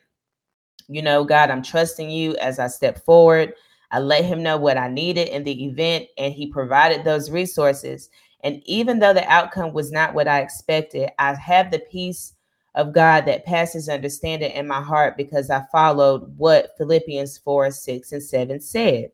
You 0.90 1.02
know, 1.02 1.22
God, 1.22 1.50
I'm 1.50 1.62
trusting 1.62 2.10
you 2.10 2.36
as 2.38 2.58
I 2.58 2.66
step 2.66 3.04
forward. 3.04 3.54
I 3.92 4.00
let 4.00 4.24
him 4.24 4.42
know 4.42 4.56
what 4.56 4.76
I 4.76 4.88
needed 4.88 5.28
in 5.28 5.44
the 5.44 5.64
event, 5.66 6.06
and 6.18 6.34
he 6.34 6.48
provided 6.48 7.04
those 7.04 7.30
resources. 7.30 8.10
And 8.42 8.60
even 8.64 8.98
though 8.98 9.14
the 9.14 9.28
outcome 9.30 9.72
was 9.72 9.92
not 9.92 10.14
what 10.14 10.26
I 10.26 10.40
expected, 10.40 11.10
I 11.18 11.34
have 11.34 11.70
the 11.70 11.78
peace 11.78 12.34
of 12.74 12.92
God 12.92 13.24
that 13.26 13.44
passes 13.44 13.88
understanding 13.88 14.50
in 14.50 14.66
my 14.66 14.80
heart 14.82 15.16
because 15.16 15.48
I 15.48 15.64
followed 15.70 16.36
what 16.36 16.72
Philippians 16.76 17.38
4, 17.38 17.70
6, 17.70 18.12
and 18.12 18.22
7 18.22 18.60
said. 18.60 19.10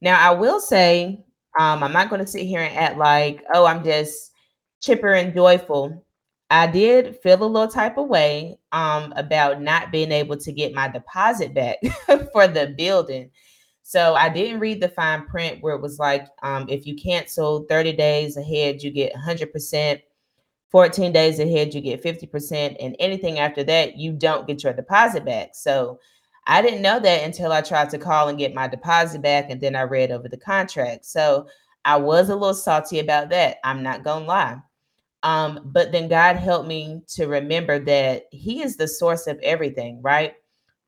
Now, 0.00 0.20
I 0.20 0.34
will 0.34 0.60
say, 0.60 1.24
um, 1.58 1.84
I'm 1.84 1.92
not 1.92 2.10
going 2.10 2.20
to 2.20 2.30
sit 2.30 2.46
here 2.46 2.60
and 2.60 2.76
act 2.76 2.98
like, 2.98 3.44
oh, 3.54 3.64
I'm 3.64 3.84
just 3.84 4.32
chipper 4.80 5.14
and 5.14 5.32
joyful. 5.34 6.04
I 6.50 6.66
did 6.68 7.16
feel 7.22 7.42
a 7.42 7.44
little 7.44 7.68
type 7.68 7.98
of 7.98 8.08
way 8.08 8.58
um, 8.72 9.12
about 9.16 9.60
not 9.60 9.90
being 9.90 10.12
able 10.12 10.36
to 10.36 10.52
get 10.52 10.74
my 10.74 10.88
deposit 10.88 11.54
back 11.54 11.78
for 12.32 12.46
the 12.46 12.74
building. 12.76 13.30
So 13.82 14.14
I 14.14 14.28
didn't 14.28 14.60
read 14.60 14.80
the 14.80 14.88
fine 14.88 15.26
print 15.26 15.62
where 15.62 15.74
it 15.74 15.82
was 15.82 15.98
like, 15.98 16.26
um, 16.42 16.66
if 16.68 16.86
you 16.86 16.96
cancel 16.96 17.66
30 17.68 17.92
days 17.92 18.36
ahead, 18.36 18.82
you 18.82 18.90
get 18.90 19.12
100%. 19.14 20.00
14 20.70 21.12
days 21.12 21.38
ahead, 21.38 21.72
you 21.72 21.80
get 21.80 22.02
50%. 22.02 22.76
And 22.80 22.96
anything 22.98 23.38
after 23.38 23.62
that, 23.64 23.96
you 23.96 24.12
don't 24.12 24.46
get 24.46 24.64
your 24.64 24.72
deposit 24.72 25.24
back. 25.24 25.50
So 25.54 26.00
I 26.46 26.60
didn't 26.60 26.82
know 26.82 26.98
that 27.00 27.24
until 27.24 27.52
I 27.52 27.60
tried 27.60 27.90
to 27.90 27.98
call 27.98 28.28
and 28.28 28.38
get 28.38 28.54
my 28.54 28.68
deposit 28.68 29.22
back. 29.22 29.50
And 29.50 29.60
then 29.60 29.76
I 29.76 29.82
read 29.82 30.10
over 30.10 30.28
the 30.28 30.36
contract. 30.36 31.06
So 31.06 31.46
I 31.84 31.96
was 31.96 32.28
a 32.28 32.34
little 32.34 32.54
salty 32.54 32.98
about 32.98 33.30
that. 33.30 33.58
I'm 33.64 33.82
not 33.82 34.04
going 34.04 34.24
to 34.24 34.28
lie. 34.28 34.58
Um, 35.26 35.58
but 35.64 35.90
then 35.90 36.06
God 36.06 36.36
helped 36.36 36.68
me 36.68 37.02
to 37.08 37.26
remember 37.26 37.80
that 37.80 38.26
He 38.30 38.62
is 38.62 38.76
the 38.76 38.86
source 38.86 39.26
of 39.26 39.40
everything, 39.42 40.00
right? 40.00 40.34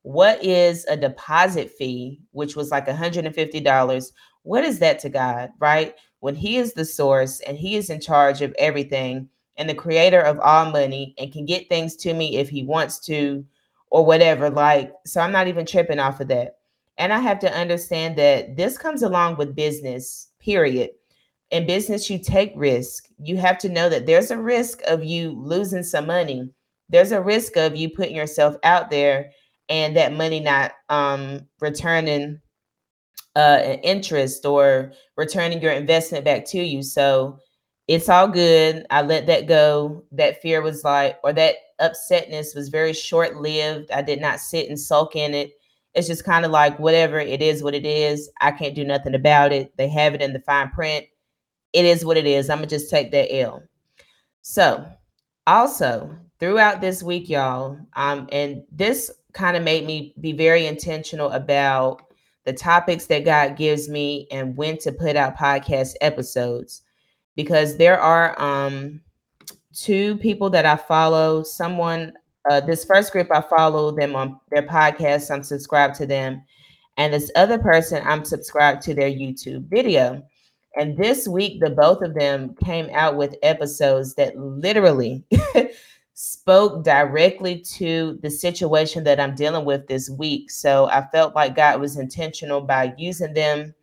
What 0.02 0.42
is 0.45 0.85
a 0.85 0.97
deposit 0.97 1.73
fee, 1.73 2.21
which 2.30 2.54
was 2.54 2.71
like 2.71 2.87
$150? 2.87 4.12
What 4.45 4.64
is 4.64 4.78
that 4.78 5.00
to 5.00 5.09
God, 5.09 5.50
right? 5.59 5.97
When 6.21 6.37
He 6.37 6.57
is 6.57 6.73
the 6.73 6.85
source 6.85 7.40
and 7.40 7.59
He 7.59 7.75
is 7.75 7.90
in 7.90 8.00
charge 8.00 8.40
of 8.40 8.54
everything 8.61 9.28
and 9.57 9.68
the 9.68 9.75
creator 9.75 10.21
of 10.21 10.38
all 10.38 10.71
money 10.71 11.16
and 11.18 11.33
can 11.33 11.45
get 11.45 11.68
things 11.68 11.97
to 11.97 12.14
me 12.14 12.37
if 12.37 12.49
He 12.49 12.62
wants 12.62 13.00
to 13.07 13.45
or 13.90 14.07
whatever. 14.07 14.50
Like, 14.50 14.92
so 15.04 15.21
I'm 15.21 15.33
not 15.33 15.49
even 15.49 15.66
tripping 15.66 15.99
off 15.99 16.21
of 16.21 16.28
that. 16.28 16.59
And 16.97 17.12
I 17.12 17.18
have 17.18 17.40
to 17.40 17.52
understand 17.52 18.16
that 18.18 18.57
this 18.57 18.78
comes 18.78 19.02
along 19.02 19.37
with 19.37 19.57
business, 19.57 20.28
period 20.38 20.90
in 21.50 21.66
business 21.66 22.10
you 22.10 22.18
take 22.18 22.52
risk. 22.56 23.08
You 23.18 23.36
have 23.38 23.58
to 23.58 23.68
know 23.68 23.88
that 23.88 24.06
there's 24.06 24.30
a 24.30 24.38
risk 24.38 24.80
of 24.86 25.04
you 25.04 25.30
losing 25.30 25.82
some 25.82 26.06
money. 26.06 26.50
There's 26.88 27.12
a 27.12 27.22
risk 27.22 27.56
of 27.56 27.76
you 27.76 27.90
putting 27.90 28.16
yourself 28.16 28.56
out 28.64 28.90
there 28.90 29.30
and 29.68 29.96
that 29.96 30.12
money 30.14 30.40
not 30.40 30.72
um, 30.88 31.46
returning 31.60 32.40
uh, 33.36 33.60
an 33.62 33.78
interest 33.80 34.44
or 34.46 34.92
returning 35.16 35.60
your 35.60 35.72
investment 35.72 36.24
back 36.24 36.44
to 36.46 36.58
you. 36.58 36.82
So 36.82 37.38
it's 37.86 38.08
all 38.08 38.28
good. 38.28 38.86
I 38.90 39.02
let 39.02 39.26
that 39.26 39.46
go. 39.46 40.04
That 40.12 40.42
fear 40.42 40.60
was 40.60 40.84
like 40.84 41.18
or 41.22 41.32
that 41.34 41.56
upsetness 41.80 42.54
was 42.56 42.70
very 42.70 42.92
short 42.92 43.36
lived 43.36 43.88
i 43.92 44.02
did 44.02 44.20
not 44.20 44.40
sit 44.40 44.68
and 44.68 44.78
sulk 44.78 45.14
in 45.14 45.34
it. 45.34 45.52
It's 45.94 46.08
just 46.08 46.24
kind 46.24 46.44
of 46.44 46.50
like 46.50 46.78
whatever 46.78 47.18
it 47.18 47.40
is 47.40 47.62
what 47.62 47.74
it 47.74 47.86
is. 47.86 48.28
I 48.40 48.50
can't 48.50 48.74
do 48.74 48.84
nothing 48.84 49.14
about 49.14 49.52
it. 49.52 49.76
They 49.76 49.88
have 49.88 50.14
it 50.14 50.20
in 50.20 50.32
the 50.32 50.40
fine 50.40 50.70
print 50.70 51.06
it 51.72 51.84
is 51.84 52.04
what 52.04 52.16
it 52.16 52.26
is. 52.26 52.50
I'm 52.50 52.58
gonna 52.58 52.66
just 52.66 52.90
take 52.90 53.10
that 53.12 53.34
L. 53.34 53.62
So, 54.42 54.87
also 55.46 56.16
throughout 56.40 56.80
this 56.80 57.02
week, 57.02 57.28
y'all, 57.28 57.78
um, 57.94 58.28
and 58.32 58.62
this 58.70 59.10
kind 59.32 59.56
of 59.56 59.62
made 59.62 59.87
me 59.87 60.14
be 60.20 60.32
very 60.32 60.66
intentional 60.66 61.30
about 61.30 62.02
the 62.44 62.52
topics 62.52 63.06
that 63.06 63.25
God 63.25 63.56
gives 63.56 63.88
me 63.88 64.26
and 64.30 64.56
when 64.56 64.78
to 64.78 64.92
put 64.92 65.16
out 65.16 65.37
podcast 65.37 65.94
episodes, 66.00 66.82
because 67.37 67.76
there 67.76 68.00
are 68.00 68.40
um 68.40 69.00
two 69.75 70.16
people 70.18 70.48
that 70.50 70.64
I 70.64 70.76
follow. 70.76 71.42
Someone, 71.42 72.14
uh, 72.50 72.60
this 72.60 72.84
first 72.84 73.12
group 73.12 73.28
I 73.30 73.42
follow 73.42 73.90
them 73.94 74.16
on 74.16 74.40
their 74.50 74.66
podcast. 74.66 75.30
I'm 75.30 75.42
subscribed 75.42 75.94
to 75.96 76.06
them, 76.06 76.42
and 76.96 77.12
this 77.12 77.30
other 77.37 77.58
person 77.58 78.02
I'm 78.06 78.25
subscribed 78.25 78.80
to 78.82 78.94
their 78.94 79.10
YouTube 79.10 79.68
video. 79.68 80.22
And 80.78 80.97
this 80.97 81.26
week, 81.26 81.61
the 81.61 81.70
both 81.70 82.02
of 82.02 82.14
them 82.14 82.54
came 82.64 82.88
out 82.92 83.16
with 83.16 83.35
episodes 83.42 84.14
that 84.14 84.38
literally 84.38 85.25
spoke 86.14 86.85
directly 86.85 87.61
to 87.61 88.16
the 88.23 88.30
situation 88.30 89.02
that 89.02 89.18
I'm 89.18 89.35
dealing 89.35 89.64
with 89.64 89.88
this 89.88 90.08
week. 90.08 90.52
So 90.52 90.87
I 90.87 91.04
felt 91.12 91.35
like 91.35 91.56
God 91.56 91.80
was 91.80 91.97
intentional 91.97 92.61
by 92.61 92.94
using 92.97 93.35
them 93.35 93.75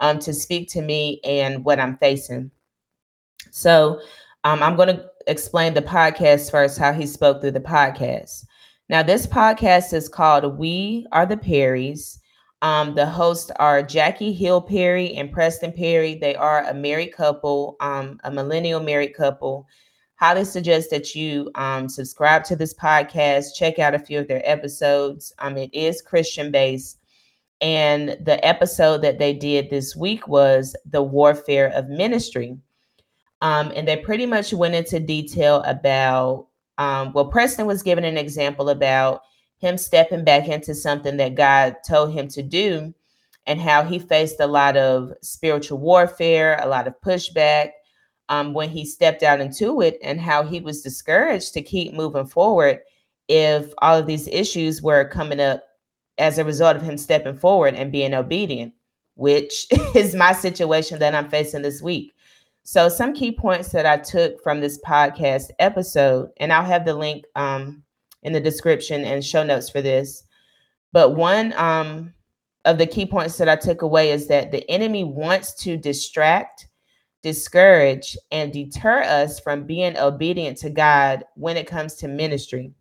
um, 0.00 0.18
to 0.20 0.32
speak 0.32 0.70
to 0.70 0.80
me 0.80 1.20
and 1.22 1.64
what 1.66 1.78
I'm 1.78 1.98
facing. 1.98 2.50
So 3.50 4.00
um, 4.44 4.62
I'm 4.62 4.74
going 4.74 4.96
to 4.96 5.04
explain 5.26 5.74
the 5.74 5.82
podcast 5.82 6.50
first, 6.50 6.78
how 6.78 6.94
he 6.94 7.06
spoke 7.06 7.42
through 7.42 7.50
the 7.50 7.60
podcast. 7.60 8.46
Now, 8.88 9.02
this 9.02 9.26
podcast 9.26 9.92
is 9.92 10.08
called 10.08 10.58
We 10.58 11.06
Are 11.12 11.26
the 11.26 11.36
Perrys. 11.36 12.20
Um, 12.62 12.94
the 12.94 13.06
hosts 13.06 13.50
are 13.56 13.82
Jackie 13.82 14.32
Hill 14.32 14.60
Perry 14.60 15.14
and 15.14 15.30
Preston 15.30 15.72
Perry. 15.72 16.16
They 16.16 16.34
are 16.34 16.64
a 16.64 16.74
married 16.74 17.12
couple, 17.12 17.76
um, 17.80 18.20
a 18.24 18.30
millennial 18.30 18.80
married 18.80 19.14
couple. 19.14 19.66
Highly 20.16 20.44
suggest 20.44 20.90
that 20.90 21.14
you 21.14 21.50
um, 21.54 21.88
subscribe 21.88 22.42
to 22.44 22.56
this 22.56 22.74
podcast, 22.74 23.54
check 23.54 23.78
out 23.78 23.94
a 23.94 24.00
few 24.00 24.18
of 24.18 24.26
their 24.26 24.42
episodes. 24.44 25.32
Um, 25.38 25.56
it 25.56 25.72
is 25.72 26.02
Christian 26.02 26.50
based. 26.50 26.98
And 27.60 28.16
the 28.24 28.44
episode 28.44 29.02
that 29.02 29.18
they 29.18 29.32
did 29.32 29.70
this 29.70 29.94
week 29.94 30.26
was 30.26 30.74
The 30.90 31.02
Warfare 31.02 31.68
of 31.68 31.88
Ministry. 31.88 32.56
Um, 33.40 33.72
and 33.76 33.86
they 33.86 33.96
pretty 33.96 34.26
much 34.26 34.52
went 34.52 34.74
into 34.74 34.98
detail 34.98 35.62
about, 35.62 36.48
um, 36.78 37.12
well, 37.12 37.26
Preston 37.26 37.66
was 37.66 37.84
given 37.84 38.04
an 38.04 38.18
example 38.18 38.68
about 38.70 39.22
him 39.58 39.76
stepping 39.76 40.24
back 40.24 40.48
into 40.48 40.74
something 40.74 41.16
that 41.18 41.34
God 41.34 41.76
told 41.86 42.12
him 42.12 42.28
to 42.28 42.42
do 42.42 42.94
and 43.46 43.60
how 43.60 43.82
he 43.82 43.98
faced 43.98 44.40
a 44.40 44.46
lot 44.46 44.76
of 44.76 45.12
spiritual 45.22 45.78
warfare, 45.78 46.58
a 46.62 46.68
lot 46.68 46.86
of 46.86 47.00
pushback 47.00 47.70
um, 48.28 48.52
when 48.52 48.68
he 48.68 48.84
stepped 48.84 49.22
out 49.22 49.40
into 49.40 49.80
it, 49.80 49.98
and 50.02 50.20
how 50.20 50.42
he 50.42 50.60
was 50.60 50.82
discouraged 50.82 51.54
to 51.54 51.62
keep 51.62 51.94
moving 51.94 52.26
forward 52.26 52.80
if 53.26 53.72
all 53.78 53.98
of 53.98 54.06
these 54.06 54.28
issues 54.28 54.82
were 54.82 55.04
coming 55.08 55.40
up 55.40 55.64
as 56.18 56.38
a 56.38 56.44
result 56.44 56.76
of 56.76 56.82
him 56.82 56.98
stepping 56.98 57.36
forward 57.36 57.74
and 57.74 57.92
being 57.92 58.14
obedient, 58.14 58.74
which 59.14 59.66
is 59.94 60.14
my 60.14 60.32
situation 60.32 60.98
that 60.98 61.14
I'm 61.14 61.28
facing 61.28 61.62
this 61.62 61.80
week. 61.80 62.12
So, 62.64 62.90
some 62.90 63.14
key 63.14 63.32
points 63.32 63.70
that 63.70 63.86
I 63.86 63.96
took 63.96 64.42
from 64.42 64.60
this 64.60 64.78
podcast 64.86 65.50
episode, 65.58 66.28
and 66.36 66.52
I'll 66.52 66.64
have 66.64 66.84
the 66.84 66.94
link 66.94 67.24
um, 67.34 67.82
in 68.28 68.34
the 68.34 68.40
description 68.40 69.04
and 69.04 69.24
show 69.24 69.42
notes 69.42 69.70
for 69.70 69.80
this. 69.80 70.24
But 70.92 71.16
one 71.16 71.54
um, 71.56 72.12
of 72.66 72.76
the 72.76 72.86
key 72.86 73.06
points 73.06 73.38
that 73.38 73.48
I 73.48 73.56
took 73.56 73.80
away 73.80 74.10
is 74.10 74.28
that 74.28 74.52
the 74.52 74.68
enemy 74.70 75.02
wants 75.02 75.54
to 75.62 75.78
distract, 75.78 76.68
discourage, 77.22 78.18
and 78.30 78.52
deter 78.52 79.02
us 79.02 79.40
from 79.40 79.64
being 79.64 79.96
obedient 79.96 80.58
to 80.58 80.70
God 80.70 81.24
when 81.36 81.56
it 81.56 81.66
comes 81.66 81.94
to 81.94 82.08
ministry. 82.08 82.72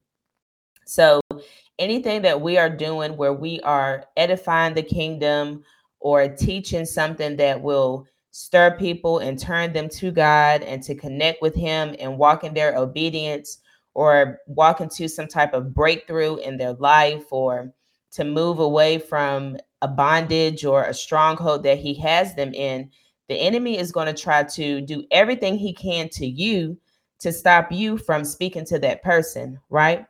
So, 0.85 1.21
anything 1.79 2.21
that 2.23 2.41
we 2.41 2.57
are 2.57 2.69
doing 2.69 3.15
where 3.15 3.33
we 3.33 3.61
are 3.61 4.03
edifying 4.17 4.73
the 4.73 4.83
kingdom 4.83 5.63
or 6.01 6.27
teaching 6.27 6.85
something 6.85 7.37
that 7.37 7.61
will 7.61 8.05
stir 8.31 8.77
people 8.77 9.19
and 9.19 9.39
turn 9.39 9.71
them 9.71 9.87
to 9.89 10.11
God 10.11 10.63
and 10.63 10.83
to 10.83 10.95
connect 10.95 11.41
with 11.41 11.55
Him 11.55 11.95
and 11.99 12.17
walk 12.17 12.43
in 12.43 12.53
their 12.53 12.75
obedience 12.75 13.59
or 13.97 14.37
walk 14.45 14.79
into 14.79 15.09
some 15.09 15.27
type 15.27 15.55
of 15.55 15.73
breakthrough 15.73 16.35
in 16.35 16.57
their 16.57 16.73
life 16.73 17.25
or 17.31 17.73
to 18.11 18.23
move 18.23 18.59
away 18.59 18.99
from 18.99 19.57
a 19.81 19.87
bondage 19.87 20.63
or 20.63 20.83
a 20.83 20.93
stronghold 20.93 21.63
that 21.63 21.79
he 21.79 21.95
has 21.95 22.35
them 22.35 22.53
in, 22.53 22.91
the 23.27 23.33
enemy 23.33 23.75
is 23.75 23.91
going 23.91 24.05
to 24.05 24.13
try 24.13 24.43
to 24.43 24.81
do 24.81 25.03
everything 25.09 25.57
he 25.57 25.73
can 25.73 26.09
to 26.09 26.27
you 26.27 26.77
to 27.17 27.31
stop 27.31 27.71
you 27.71 27.97
from 27.97 28.23
speaking 28.23 28.63
to 28.63 28.77
that 28.77 29.01
person, 29.01 29.59
right? 29.71 30.05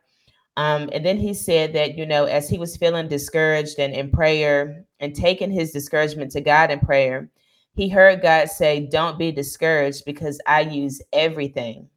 Um, 0.58 0.90
and 0.92 1.06
then 1.06 1.16
he 1.16 1.32
said 1.32 1.72
that, 1.72 1.96
you 1.96 2.04
know, 2.04 2.26
as 2.26 2.46
he 2.46 2.58
was 2.58 2.76
feeling 2.76 3.08
discouraged 3.08 3.78
and 3.78 3.94
in 3.94 4.10
prayer 4.10 4.84
and 5.00 5.14
taking 5.14 5.50
his 5.50 5.72
discouragement 5.72 6.30
to 6.32 6.42
God 6.42 6.70
in 6.70 6.80
prayer, 6.80 7.30
he 7.72 7.88
heard 7.88 8.20
God 8.20 8.50
say, 8.50 8.86
Don't 8.92 9.18
be 9.18 9.32
discouraged 9.32 10.04
because 10.04 10.38
I 10.46 10.60
use 10.60 11.00
everything. 11.14 11.88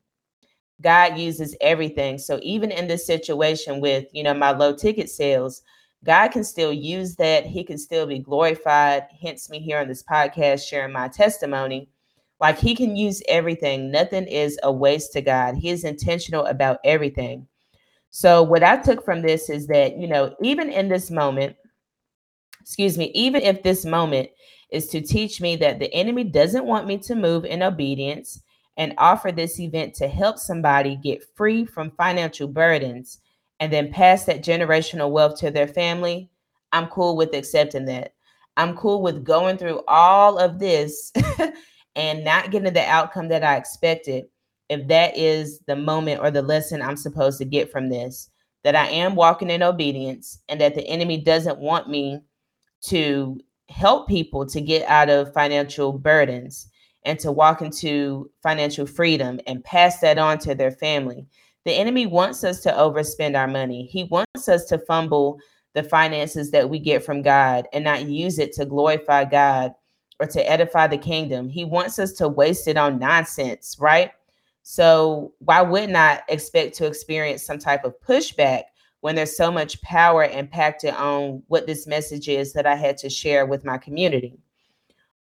God 0.82 1.18
uses 1.18 1.56
everything. 1.62 2.18
So 2.18 2.40
even 2.42 2.72
in 2.72 2.88
this 2.88 3.06
situation 3.06 3.80
with, 3.80 4.08
you 4.12 4.24
know, 4.24 4.34
my 4.34 4.52
low 4.52 4.76
ticket 4.76 5.10
sales, 5.10 5.62
God 6.04 6.30
can 6.30 6.44
still 6.44 6.74
use 6.74 7.16
that. 7.18 7.46
He 7.46 7.64
can 7.64 7.78
still 7.78 8.08
be 8.08 8.20
glorified. 8.20 9.04
Hence 9.22 9.50
me 9.50 9.60
here 9.60 9.80
on 9.80 9.88
this 9.88 10.04
podcast 10.04 10.68
sharing 10.68 10.92
my 10.92 11.08
testimony. 11.08 11.90
Like 12.40 12.58
he 12.58 12.76
can 12.76 12.96
use 12.96 13.22
everything. 13.28 13.92
Nothing 13.92 14.26
is 14.26 14.58
a 14.64 14.72
waste 14.72 15.14
to 15.14 15.22
God. 15.22 15.56
He 15.56 15.70
is 15.70 15.84
intentional 15.84 16.48
about 16.48 16.80
everything. 16.84 17.48
So 18.10 18.42
what 18.42 18.64
I 18.64 18.78
took 18.78 19.06
from 19.06 19.22
this 19.22 19.50
is 19.50 19.68
that, 19.68 19.98
you 19.98 20.08
know, 20.08 20.36
even 20.42 20.70
in 20.72 20.90
this 20.90 21.12
moment, 21.12 21.56
excuse 22.60 22.98
me, 22.98 23.12
even 23.14 23.44
if 23.44 23.62
this 23.62 23.86
moment 23.86 24.30
is 24.72 24.88
to 24.88 25.02
teach 25.02 25.40
me 25.40 25.56
that 25.58 25.80
the 25.80 25.94
enemy 25.94 26.24
doesn't 26.24 26.66
want 26.66 26.88
me 26.88 26.98
to 26.98 27.16
move 27.16 27.46
in 27.46 27.62
obedience, 27.62 28.42
and 28.78 28.94
offer 28.98 29.32
this 29.32 29.60
event 29.60 29.94
to 29.96 30.08
help 30.08 30.38
somebody 30.38 30.96
get 30.96 31.24
free 31.36 31.66
from 31.66 31.92
financial 31.92 32.48
burdens 32.48 33.20
and 33.60 33.72
then 33.72 33.92
pass 33.92 34.26
that 34.26 34.44
generational 34.44 35.12
wealth 35.12 35.40
to 35.40 35.52
their 35.52 35.68
family, 35.68 36.30
I'm 36.72 36.88
cool 36.88 37.16
with 37.16 37.36
accepting 37.36 37.86
that. 37.86 38.14
I'm 38.58 38.76
cool 38.76 39.02
with 39.02 39.24
going 39.24 39.58
through 39.58 39.82
all 39.88 40.38
of 40.38 40.60
this 40.60 41.12
and 41.96 42.24
not 42.24 42.52
getting 42.52 42.74
the 42.74 42.86
outcome 42.86 43.28
that 43.30 43.44
I 43.44 43.56
expected 43.56 44.26
if 44.70 44.88
that 44.88 45.18
is 45.18 45.60
the 45.68 45.76
moment 45.76 46.22
or 46.22 46.32
the 46.32 46.42
lesson 46.42 46.82
I'm 46.82 46.98
supposed 46.98 47.38
to 47.40 47.46
get 47.46 47.72
from 47.72 47.90
this. 47.90 48.30
That 48.64 48.76
I 48.76 48.88
am 48.88 49.16
walking 49.16 49.50
in 49.50 49.64
obedience 49.64 50.40
and 50.48 50.62
that 50.62 50.76
the 50.76 50.88
enemy 50.88 51.20
doesn't 51.20 51.58
want 51.58 51.90
me 51.90 52.22
to 52.84 53.40
help 53.70 54.08
people 54.08 54.46
to 54.46 54.62
get 54.62 54.88
out 54.88 55.10
of 55.10 55.34
financial 55.34 55.94
burdens 55.94 56.68
and 57.04 57.20
to 57.20 57.32
walk 57.32 57.62
into 57.62 58.30
financial 58.44 58.86
freedom 58.86 59.40
and 59.48 59.64
pass 59.64 60.00
that 60.00 60.18
on 60.18 60.38
to 60.40 60.56
their 60.56 60.72
family. 60.72 61.26
The 61.66 61.74
enemy 61.74 62.06
wants 62.06 62.44
us 62.44 62.62
to 62.62 62.72
overspend 62.72 63.38
our 63.38 63.48
money. 63.48 63.86
He 63.86 64.06
wants 64.06 64.50
us 64.50 64.66
to 64.66 64.80
fumble 64.80 65.40
the 65.74 65.84
finances 65.84 66.52
that 66.52 66.70
we 66.70 66.80
get 66.80 67.04
from 67.04 67.22
God 67.22 67.68
and 67.74 67.84
not 67.84 68.08
use 68.08 68.40
it 68.40 68.54
to 68.54 68.66
glorify 68.66 69.26
God 69.26 69.74
or 70.20 70.28
to 70.28 70.50
edify 70.50 70.88
the 70.88 70.98
kingdom. 70.98 71.50
He 71.50 71.66
wants 71.66 71.98
us 71.98 72.14
to 72.14 72.28
waste 72.28 72.68
it 72.68 72.78
on 72.78 73.00
nonsense, 73.00 73.78
right? 73.80 74.12
So, 74.64 75.34
why 75.40 75.62
wouldn't 75.62 75.96
I 75.96 76.22
expect 76.30 76.76
to 76.76 76.86
experience 76.86 77.44
some 77.44 77.58
type 77.58 77.84
of 77.84 78.00
pushback 78.02 78.64
when 79.00 79.16
there's 79.16 79.36
so 79.36 79.52
much 79.52 79.82
power 79.82 80.24
impacted 80.26 80.94
on 80.94 81.42
what 81.48 81.66
this 81.66 81.88
message 81.88 82.30
is 82.30 82.54
that 82.54 82.68
I 82.68 82.76
had 82.76 82.98
to 82.98 83.10
share 83.10 83.46
with 83.48 83.66
my 83.66 83.80
community? 83.80 84.38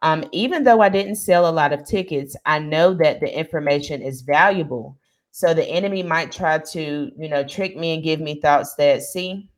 Um, 0.04 0.24
even 0.32 0.64
though 0.64 0.82
I 0.82 0.90
didn't 0.90 1.16
sell 1.16 1.48
a 1.48 1.52
lot 1.52 1.74
of 1.74 1.86
tickets, 1.86 2.36
I 2.46 2.60
know 2.60 2.94
that 2.96 3.20
the 3.20 3.38
information 3.38 4.02
is 4.02 4.22
valuable. 4.22 4.98
So 5.32 5.54
the 5.54 5.68
enemy 5.68 6.04
might 6.04 6.32
try 6.32 6.58
to, 6.58 7.12
you 7.16 7.30
know, 7.30 7.44
trick 7.44 7.78
me 7.78 7.94
and 7.94 8.04
give 8.04 8.20
me 8.20 8.42
thoughts 8.42 8.76
that, 8.76 9.04
see, 9.04 9.50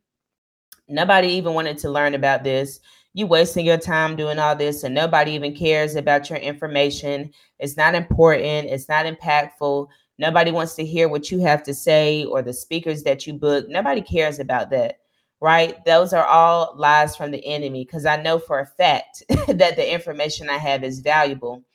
nobody 0.88 1.30
even 1.30 1.54
wanted 1.54 1.78
to 1.80 1.90
learn 1.90 2.14
about 2.14 2.44
this. 2.44 2.80
You 3.14 3.28
wasting 3.28 3.66
your 3.66 3.78
time 3.78 4.16
doing 4.16 4.40
all 4.40 4.56
this, 4.56 4.84
and 4.84 4.94
nobody 4.94 5.32
even 5.32 5.56
cares 5.56 5.96
about 5.96 6.30
your 6.30 6.40
information. 6.40 7.32
It's 7.60 7.78
not 7.78 7.96
important. 7.96 8.70
It's 8.70 8.90
not 8.90 9.06
impactful. 9.06 9.88
Nobody 10.18 10.52
wants 10.52 10.76
to 10.76 10.86
hear 10.86 11.08
what 11.08 11.32
you 11.32 11.40
have 11.40 11.64
to 11.64 11.74
say 11.74 12.26
or 12.26 12.42
the 12.42 12.54
speakers 12.54 13.04
that 13.04 13.26
you 13.26 13.34
book. 13.34 13.68
Nobody 13.70 14.02
cares 14.02 14.40
about 14.40 14.72
that 14.72 14.98
right? 15.44 15.84
Those 15.84 16.14
are 16.14 16.26
all 16.26 16.74
lies 16.78 17.18
from 17.18 17.32
the 17.32 17.46
enemy 17.46 17.84
because 17.84 18.06
I 18.06 18.16
know 18.16 18.40
for 18.40 18.60
a 18.60 18.66
fact 18.66 19.24
that 19.30 19.76
the 19.76 19.94
information 19.94 20.50
I 20.50 20.58
have 20.58 20.86
is 20.86 21.02
valuable. 21.02 21.66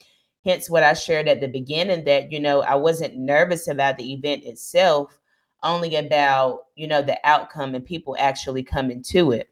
Hence, 0.42 0.70
what 0.70 0.83
I 0.83 0.94
shared 0.94 1.28
at 1.28 1.42
the 1.42 1.48
beginning 1.48 2.04
that, 2.04 2.33
you 2.33 2.40
know, 2.40 2.62
I 2.62 2.76
wasn't 2.76 3.18
nervous 3.18 3.68
about 3.68 3.98
the 3.98 4.11
event 4.14 4.44
itself, 4.44 5.20
only 5.62 5.96
about, 5.96 6.61
you 6.76 6.88
know, 6.88 7.02
the 7.02 7.18
outcome 7.24 7.74
and 7.74 7.85
people 7.85 8.16
actually 8.18 8.62
coming 8.62 9.02
to 9.09 9.33
it. 9.33 9.50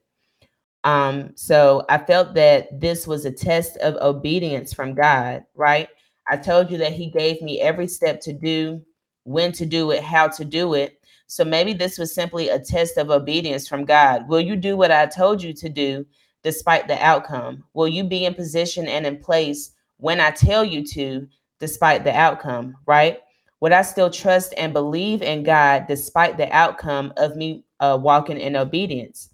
Um, 0.85 1.33
so 1.35 1.85
I 1.91 1.99
felt 1.99 2.33
that 2.37 2.81
this 2.81 3.07
was 3.07 3.27
a 3.27 3.31
test 3.31 3.77
of 3.79 3.97
obedience 3.97 4.73
from 4.73 4.95
God, 4.95 5.45
right? 5.55 5.91
I 6.27 6.39
told 6.39 6.71
you 6.71 6.79
that 6.79 6.95
He 6.95 7.11
gave 7.11 7.43
me 7.43 7.61
every 7.61 7.87
step 7.87 8.23
to 8.23 8.33
do, 8.33 8.81
when 9.25 9.53
to 9.53 9.67
do 9.67 9.91
it, 9.91 10.03
how 10.03 10.29
to 10.29 10.45
do 10.47 10.73
it. 10.73 10.96
So 11.27 11.45
maybe 11.45 11.73
this 11.73 11.99
was 11.99 12.15
simply 12.15 12.49
a 12.49 12.59
test 12.59 12.97
of 12.97 13.11
obedience 13.11 13.67
from 13.69 13.85
God. 13.85 14.29
Will 14.29 14.41
you 14.41 14.57
do 14.57 14.77
what 14.77 14.91
I 14.93 15.07
told 15.07 15.43
you 15.43 15.53
to 15.55 15.69
do 15.69 16.07
despite 16.43 16.87
the 16.87 17.05
outcome? 17.05 17.65
Will 17.75 17.89
you 17.89 18.05
be 18.05 18.25
in 18.25 18.35
position 18.35 18.87
and 18.87 19.07
in 19.07 19.19
place 19.19 19.73
when 19.99 20.21
I 20.21 20.31
tell 20.31 20.65
you 20.65 20.85
to 20.89 21.27
despite 21.59 22.05
the 22.05 22.15
outcome, 22.15 22.77
right? 22.87 23.21
Would 23.61 23.73
I 23.73 23.83
still 23.83 24.11
trust 24.11 24.55
and 24.57 24.73
believe 24.73 25.23
in 25.23 25.43
God 25.43 25.87
despite 25.89 26.37
the 26.37 26.51
outcome 26.55 27.13
of 27.17 27.37
me 27.37 27.65
uh, 27.81 27.99
walking 28.01 28.39
in 28.39 28.55
obedience? 28.55 29.31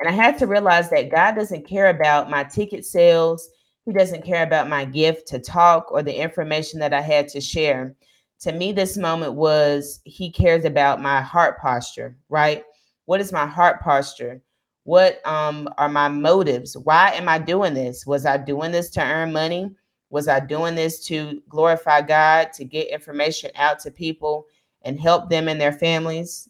And 0.00 0.08
I 0.08 0.12
had 0.12 0.38
to 0.38 0.46
realize 0.46 0.90
that 0.90 1.10
God 1.10 1.36
doesn't 1.36 1.66
care 1.66 1.88
about 1.88 2.30
my 2.30 2.44
ticket 2.44 2.84
sales. 2.84 3.48
He 3.84 3.92
doesn't 3.92 4.24
care 4.24 4.42
about 4.42 4.68
my 4.68 4.84
gift 4.84 5.28
to 5.28 5.38
talk 5.38 5.92
or 5.92 6.02
the 6.02 6.14
information 6.14 6.80
that 6.80 6.92
I 6.92 7.00
had 7.00 7.28
to 7.28 7.40
share 7.40 7.94
to 8.40 8.52
me 8.52 8.72
this 8.72 8.96
moment 8.96 9.34
was 9.34 10.00
he 10.04 10.30
cares 10.30 10.64
about 10.64 11.00
my 11.02 11.20
heart 11.20 11.58
posture 11.58 12.16
right 12.28 12.64
what 13.06 13.20
is 13.20 13.32
my 13.32 13.46
heart 13.46 13.80
posture 13.80 14.42
what 14.84 15.26
um 15.26 15.68
are 15.78 15.88
my 15.88 16.08
motives 16.08 16.76
why 16.76 17.10
am 17.12 17.28
i 17.28 17.38
doing 17.38 17.74
this 17.74 18.06
was 18.06 18.26
i 18.26 18.36
doing 18.36 18.72
this 18.72 18.90
to 18.90 19.02
earn 19.02 19.32
money 19.32 19.70
Was 20.10 20.28
I 20.28 20.40
doing 20.40 20.74
this 20.76 21.04
to 21.06 21.42
glorify 21.48 22.00
God, 22.00 22.52
to 22.54 22.64
get 22.64 22.88
information 22.88 23.50
out 23.56 23.80
to 23.80 23.90
people 23.90 24.46
and 24.82 25.00
help 25.00 25.28
them 25.28 25.48
and 25.48 25.60
their 25.60 25.72
families? 25.72 26.48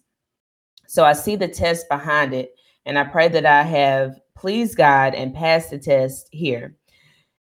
So 0.86 1.04
I 1.04 1.14
see 1.14 1.36
the 1.36 1.48
test 1.48 1.88
behind 1.88 2.34
it. 2.34 2.54
And 2.84 2.98
I 2.98 3.04
pray 3.04 3.28
that 3.28 3.46
I 3.46 3.62
have 3.62 4.20
pleased 4.36 4.76
God 4.76 5.14
and 5.14 5.34
passed 5.34 5.70
the 5.70 5.78
test 5.78 6.28
here. 6.30 6.76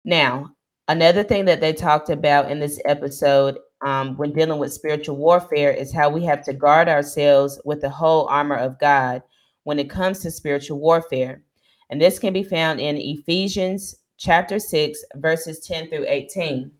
Now, 0.04 0.50
another 0.88 1.22
thing 1.22 1.44
that 1.44 1.60
they 1.60 1.72
talked 1.72 2.08
about 2.08 2.50
in 2.50 2.58
this 2.58 2.80
episode 2.86 3.58
um, 3.82 4.16
when 4.16 4.32
dealing 4.32 4.58
with 4.58 4.72
spiritual 4.72 5.16
warfare 5.16 5.72
is 5.72 5.92
how 5.92 6.08
we 6.08 6.24
have 6.24 6.44
to 6.44 6.52
guard 6.52 6.88
ourselves 6.88 7.60
with 7.64 7.80
the 7.80 7.90
whole 7.90 8.26
armor 8.26 8.56
of 8.56 8.78
God 8.78 9.22
when 9.64 9.78
it 9.78 9.90
comes 9.90 10.20
to 10.20 10.30
spiritual 10.30 10.78
warfare. 10.78 11.42
And 11.90 12.00
this 12.00 12.18
can 12.18 12.32
be 12.32 12.42
found 12.42 12.80
in 12.80 12.96
Ephesians 12.96 13.96
chapter 14.16 14.58
6, 14.58 15.04
verses 15.16 15.60
10 15.60 15.88
through 15.88 16.06
18. 16.08 16.70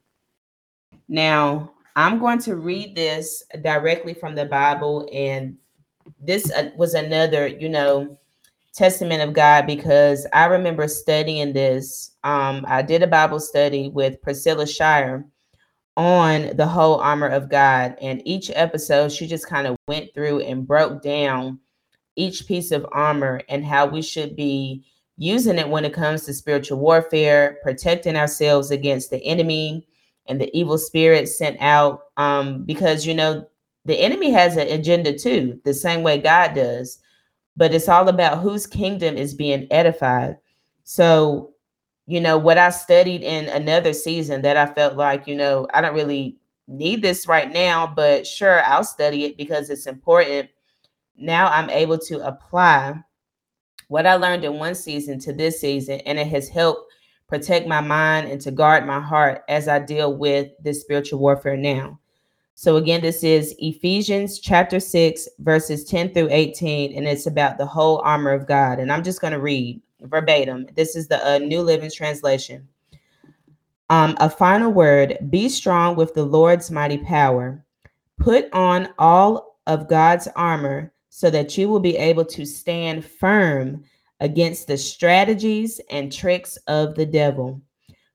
Now, 1.09 1.73
I'm 1.97 2.19
going 2.19 2.39
to 2.41 2.57
read 2.57 2.95
this 2.95 3.43
directly 3.63 4.15
from 4.15 4.35
the 4.35 4.45
Bible, 4.45 5.09
and 5.13 5.57
this 6.21 6.51
uh, 6.53 6.71
was 6.77 6.95
another, 6.95 7.47
you 7.47 7.69
know, 7.69 8.19
testament 8.75 9.23
of 9.23 9.33
God 9.33 9.67
because 9.67 10.27
I 10.33 10.45
remember 10.47 10.87
studying 10.87 11.53
this. 11.53 12.13
Um, 12.23 12.65
I 12.69 12.83
did 12.83 13.03
a 13.03 13.07
Bible 13.07 13.41
study 13.41 13.89
with 13.89 14.23
Priscilla 14.23 14.67
Shirer 14.67 15.25
on 15.99 16.57
the 16.57 16.67
whole 16.67 17.01
armor 17.01 17.27
of 17.27 17.51
God, 17.51 17.97
and 18.01 18.23
each 18.25 18.53
episode 18.55 19.11
she 19.11 19.27
just 19.27 19.49
kind 19.49 19.67
of 19.67 19.77
went 19.89 20.15
through 20.15 20.41
and 20.41 20.67
broke 20.67 21.03
down 21.03 21.59
each 22.15 22.47
piece 22.47 22.71
of 22.71 22.87
armor 22.93 23.43
and 23.49 23.67
how 23.67 23.85
we 23.85 24.01
should 24.01 24.37
be 24.37 24.85
using 25.17 25.59
it 25.59 25.69
when 25.69 25.85
it 25.85 25.93
comes 25.93 26.25
to 26.25 26.33
spiritual 26.33 26.79
warfare, 26.79 27.59
protecting 27.65 28.15
ourselves 28.15 28.71
against 28.71 29.11
the 29.11 29.23
enemy 29.25 29.87
and 30.29 30.41
the 30.41 30.57
evil 30.57 30.79
spirits 30.79 31.37
sent 31.37 31.61
out. 31.61 32.03
Um, 32.17 32.63
because 32.63 33.05
you 33.05 33.15
know, 33.15 33.45
the 33.85 33.97
enemy 33.97 34.31
has 34.31 34.57
an 34.57 34.69
agenda 34.69 35.19
too, 35.19 35.61
the 35.65 35.75
same 35.75 36.05
way 36.05 36.19
God 36.19 36.55
does, 36.55 37.01
but 37.57 37.75
it's 37.75 37.89
all 37.89 38.09
about 38.09 38.41
whose 38.41 38.69
kingdom 38.69 39.17
is 39.17 39.35
being 39.35 39.67
edified. 39.73 40.37
So, 40.85 41.55
you 42.09 42.23
know, 42.23 42.39
what 42.39 42.57
I 42.57 42.71
studied 42.71 43.23
in 43.23 43.51
another 43.51 43.93
season 43.93 44.41
that 44.41 44.57
I 44.57 44.65
felt 44.65 44.97
like, 44.97 45.27
you 45.27 45.37
know, 45.37 45.69
I 45.75 45.83
don't 45.83 45.95
really 45.95 46.39
need 46.67 47.03
this 47.03 47.29
right 47.29 47.53
now, 47.53 47.87
but 47.87 48.27
sure, 48.27 48.63
I'll 48.65 48.83
study 48.83 49.27
it 49.27 49.37
because 49.37 49.69
it's 49.69 49.87
important. 49.87 50.49
Now 51.19 51.49
I'm 51.49 51.69
able 51.69 51.99
to 51.99 52.27
apply 52.27 52.95
what 53.89 54.07
I 54.07 54.15
learned 54.15 54.47
in 54.47 54.55
one 54.55 54.75
season 54.75 55.19
to 55.21 55.35
this 55.35 55.61
season, 55.61 56.01
and 56.07 56.19
it 56.19 56.29
has 56.29 56.49
helped 56.49 56.91
protect 57.29 57.69
my 57.69 57.83
mind 57.83 58.31
and 58.31 58.41
to 58.41 58.51
guard 58.53 58.87
my 58.87 59.01
heart 59.01 59.43
as 59.51 59.69
I 59.69 59.79
deal 59.79 60.17
with 60.17 60.49
this 60.63 60.81
spiritual 60.81 61.19
warfare 61.19 61.59
now. 61.59 62.01
So, 62.55 62.77
again, 62.77 63.03
this 63.03 63.23
is 63.23 63.55
Ephesians 63.59 64.39
chapter 64.39 64.81
6, 64.81 65.29
verses 65.41 65.85
10 65.85 66.15
through 66.15 66.29
18, 66.31 66.97
and 66.97 67.07
it's 67.07 67.27
about 67.27 67.59
the 67.59 67.67
whole 67.67 67.99
armor 67.99 68.33
of 68.33 68.47
God. 68.47 68.79
And 68.79 68.91
I'm 68.91 69.05
just 69.05 69.21
going 69.21 69.35
to 69.35 69.41
read 69.41 69.83
verbatim. 70.03 70.67
This 70.75 70.97
is 70.97 71.09
the 71.09 71.27
uh, 71.27 71.39
New 71.39 71.63
Living 71.63 71.91
Translation. 71.91 72.69
Um, 73.91 74.17
a 74.21 74.29
final 74.29 74.71
word 74.71 75.19
be 75.31 75.49
strong 75.49 75.97
with 75.97 76.15
the 76.15 76.25
Lord's 76.25 76.71
mighty 76.71 76.99
power. 76.99 77.65
Put 78.19 78.53
on 78.53 78.89
all 78.99 79.59
of 79.67 79.89
God's 79.89 80.29
armor 80.37 80.93
so 81.09 81.31
that 81.31 81.57
you 81.57 81.69
will 81.69 81.81
be 81.81 81.97
able 81.97 82.25
to 82.27 82.45
stand 82.45 83.05
firm 83.05 83.85
against 84.21 84.67
the 84.67 84.77
strategies 84.77 85.81
and 85.91 86.13
tricks 86.13 86.57
of 86.67 86.95
the 86.95 87.07
devil. 87.07 87.61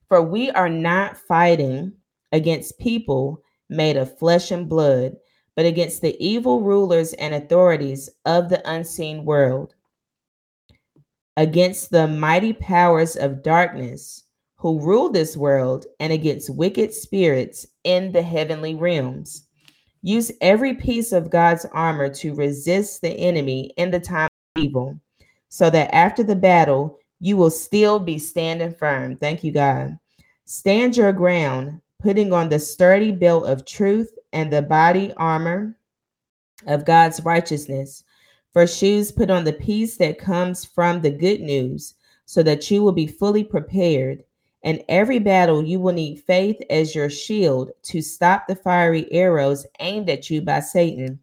For 0.08 0.22
we 0.22 0.50
are 0.50 0.68
not 0.68 1.16
fighting 1.16 1.92
against 2.32 2.78
people 2.78 3.42
made 3.68 3.96
of 3.96 4.18
flesh 4.18 4.50
and 4.50 4.68
blood, 4.68 5.16
but 5.56 5.66
against 5.66 6.02
the 6.02 6.16
evil 6.24 6.60
rulers 6.60 7.14
and 7.14 7.34
authorities 7.34 8.10
of 8.26 8.48
the 8.48 8.62
unseen 8.70 9.24
world, 9.24 9.74
against 11.36 11.90
the 11.90 12.06
mighty 12.06 12.52
powers 12.52 13.16
of 13.16 13.42
darkness 13.42 14.24
who 14.64 14.80
rule 14.80 15.10
this 15.10 15.36
world, 15.36 15.84
and 16.00 16.10
against 16.10 16.48
wicked 16.48 16.90
spirits 16.90 17.66
in 17.84 18.10
the 18.12 18.22
heavenly 18.22 18.74
realms. 18.74 19.46
Use 20.00 20.32
every 20.40 20.72
piece 20.72 21.12
of 21.12 21.28
God's 21.28 21.66
armor 21.66 22.08
to 22.08 22.34
resist 22.34 23.02
the 23.02 23.10
enemy 23.10 23.74
in 23.76 23.90
the 23.90 24.00
time 24.00 24.30
of 24.56 24.62
evil, 24.62 24.98
so 25.50 25.68
that 25.68 25.94
after 25.94 26.22
the 26.22 26.34
battle, 26.34 26.98
you 27.20 27.36
will 27.36 27.50
still 27.50 27.98
be 27.98 28.18
standing 28.18 28.74
firm. 28.74 29.16
Thank 29.16 29.44
you, 29.44 29.52
God. 29.52 29.98
Stand 30.46 30.96
your 30.96 31.12
ground, 31.12 31.82
putting 32.00 32.32
on 32.32 32.48
the 32.48 32.58
sturdy 32.58 33.12
belt 33.12 33.44
of 33.44 33.66
truth 33.66 34.16
and 34.32 34.50
the 34.50 34.62
body 34.62 35.12
armor 35.18 35.76
of 36.66 36.86
God's 36.86 37.22
righteousness. 37.22 38.02
For 38.54 38.68
shoes, 38.68 39.10
put 39.10 39.30
on 39.30 39.42
the 39.42 39.52
peace 39.52 39.96
that 39.96 40.16
comes 40.16 40.64
from 40.64 41.02
the 41.02 41.10
good 41.10 41.40
news, 41.40 41.94
so 42.24 42.40
that 42.44 42.70
you 42.70 42.84
will 42.84 42.92
be 42.92 43.08
fully 43.08 43.42
prepared. 43.42 44.22
In 44.62 44.84
every 44.88 45.18
battle, 45.18 45.64
you 45.64 45.80
will 45.80 45.92
need 45.92 46.22
faith 46.22 46.62
as 46.70 46.94
your 46.94 47.10
shield 47.10 47.72
to 47.82 48.00
stop 48.00 48.46
the 48.46 48.54
fiery 48.54 49.12
arrows 49.12 49.66
aimed 49.80 50.08
at 50.08 50.30
you 50.30 50.40
by 50.40 50.60
Satan. 50.60 51.18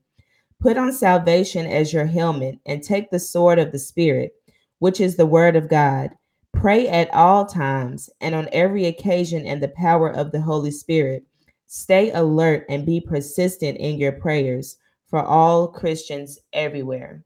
Put 0.60 0.78
on 0.78 0.92
salvation 0.92 1.66
as 1.66 1.94
your 1.94 2.06
helmet 2.06 2.60
and 2.66 2.84
take 2.84 3.10
the 3.10 3.18
sword 3.18 3.60
of 3.60 3.72
the 3.72 3.80
Spirit, 3.80 4.34
which 4.80 5.00
is 5.00 5.16
the 5.16 5.26
word 5.26 5.56
of 5.56 5.70
God. 5.70 6.10
Pray 6.54 6.90
at 6.90 7.12
all 7.14 7.46
times 7.46 8.10
and 8.20 8.36
on 8.36 8.50
every 8.52 8.88
occasion 8.88 9.46
in 9.46 9.62
the 9.62 9.70
power 9.70 10.12
of 10.12 10.34
the 10.34 10.42
Holy 10.42 10.70
Spirit. 10.70 11.24
Stay 11.68 12.12
alert 12.12 12.66
and 12.68 12.86
be 12.86 13.00
persistent 13.00 13.78
in 13.78 13.98
your 13.98 14.12
prayers 14.12 14.76
for 15.12 15.24
all 15.24 15.68
Christians 15.68 16.40
everywhere. 16.54 17.24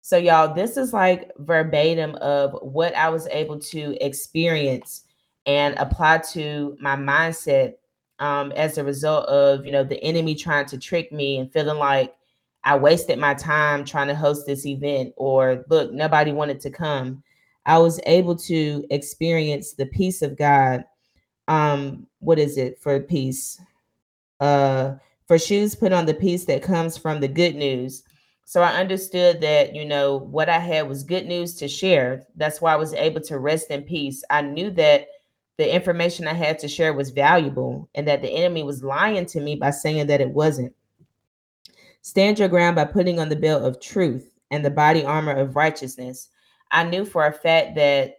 So, 0.00 0.16
y'all, 0.16 0.54
this 0.54 0.76
is 0.76 0.92
like 0.92 1.30
verbatim 1.38 2.16
of 2.16 2.52
what 2.62 2.94
I 2.94 3.08
was 3.10 3.28
able 3.28 3.60
to 3.60 3.96
experience 4.04 5.04
and 5.46 5.74
apply 5.78 6.18
to 6.32 6.76
my 6.80 6.96
mindset 6.96 7.74
um, 8.18 8.52
as 8.52 8.78
a 8.78 8.84
result 8.84 9.26
of 9.26 9.64
you 9.66 9.72
know 9.72 9.84
the 9.84 10.02
enemy 10.02 10.34
trying 10.34 10.66
to 10.66 10.78
trick 10.78 11.12
me 11.12 11.38
and 11.38 11.52
feeling 11.52 11.78
like 11.78 12.14
I 12.64 12.76
wasted 12.76 13.18
my 13.18 13.34
time 13.34 13.84
trying 13.84 14.08
to 14.08 14.14
host 14.14 14.46
this 14.46 14.66
event 14.66 15.12
or 15.16 15.64
look 15.68 15.92
nobody 15.92 16.32
wanted 16.32 16.60
to 16.60 16.70
come. 16.70 17.22
I 17.66 17.78
was 17.78 18.00
able 18.06 18.36
to 18.36 18.84
experience 18.90 19.72
the 19.74 19.86
peace 19.86 20.22
of 20.22 20.38
God. 20.38 20.84
Um, 21.48 22.06
what 22.20 22.38
is 22.38 22.56
it 22.56 22.80
for 22.80 22.98
peace? 23.00 23.60
Uh, 24.40 24.94
for 25.26 25.38
shoes, 25.38 25.74
put 25.74 25.92
on 25.92 26.06
the 26.06 26.14
peace 26.14 26.44
that 26.46 26.62
comes 26.62 26.96
from 26.96 27.20
the 27.20 27.28
good 27.28 27.54
news. 27.54 28.02
So 28.44 28.62
I 28.62 28.78
understood 28.78 29.40
that, 29.40 29.74
you 29.74 29.84
know, 29.84 30.16
what 30.16 30.48
I 30.48 30.58
had 30.58 30.88
was 30.88 31.02
good 31.02 31.26
news 31.26 31.54
to 31.56 31.66
share. 31.66 32.24
That's 32.36 32.60
why 32.60 32.72
I 32.72 32.76
was 32.76 32.94
able 32.94 33.20
to 33.22 33.38
rest 33.38 33.70
in 33.70 33.82
peace. 33.82 34.22
I 34.30 34.42
knew 34.42 34.70
that 34.70 35.08
the 35.56 35.74
information 35.74 36.28
I 36.28 36.34
had 36.34 36.58
to 36.60 36.68
share 36.68 36.92
was 36.92 37.10
valuable 37.10 37.88
and 37.94 38.06
that 38.06 38.22
the 38.22 38.30
enemy 38.30 38.62
was 38.62 38.84
lying 38.84 39.26
to 39.26 39.40
me 39.40 39.56
by 39.56 39.70
saying 39.70 40.06
that 40.06 40.20
it 40.20 40.30
wasn't. 40.30 40.72
Stand 42.02 42.38
your 42.38 42.48
ground 42.48 42.76
by 42.76 42.84
putting 42.84 43.18
on 43.18 43.28
the 43.28 43.36
belt 43.36 43.64
of 43.64 43.80
truth 43.80 44.30
and 44.52 44.64
the 44.64 44.70
body 44.70 45.04
armor 45.04 45.32
of 45.32 45.56
righteousness. 45.56 46.28
I 46.70 46.84
knew 46.84 47.04
for 47.04 47.26
a 47.26 47.32
fact 47.32 47.74
that, 47.74 48.18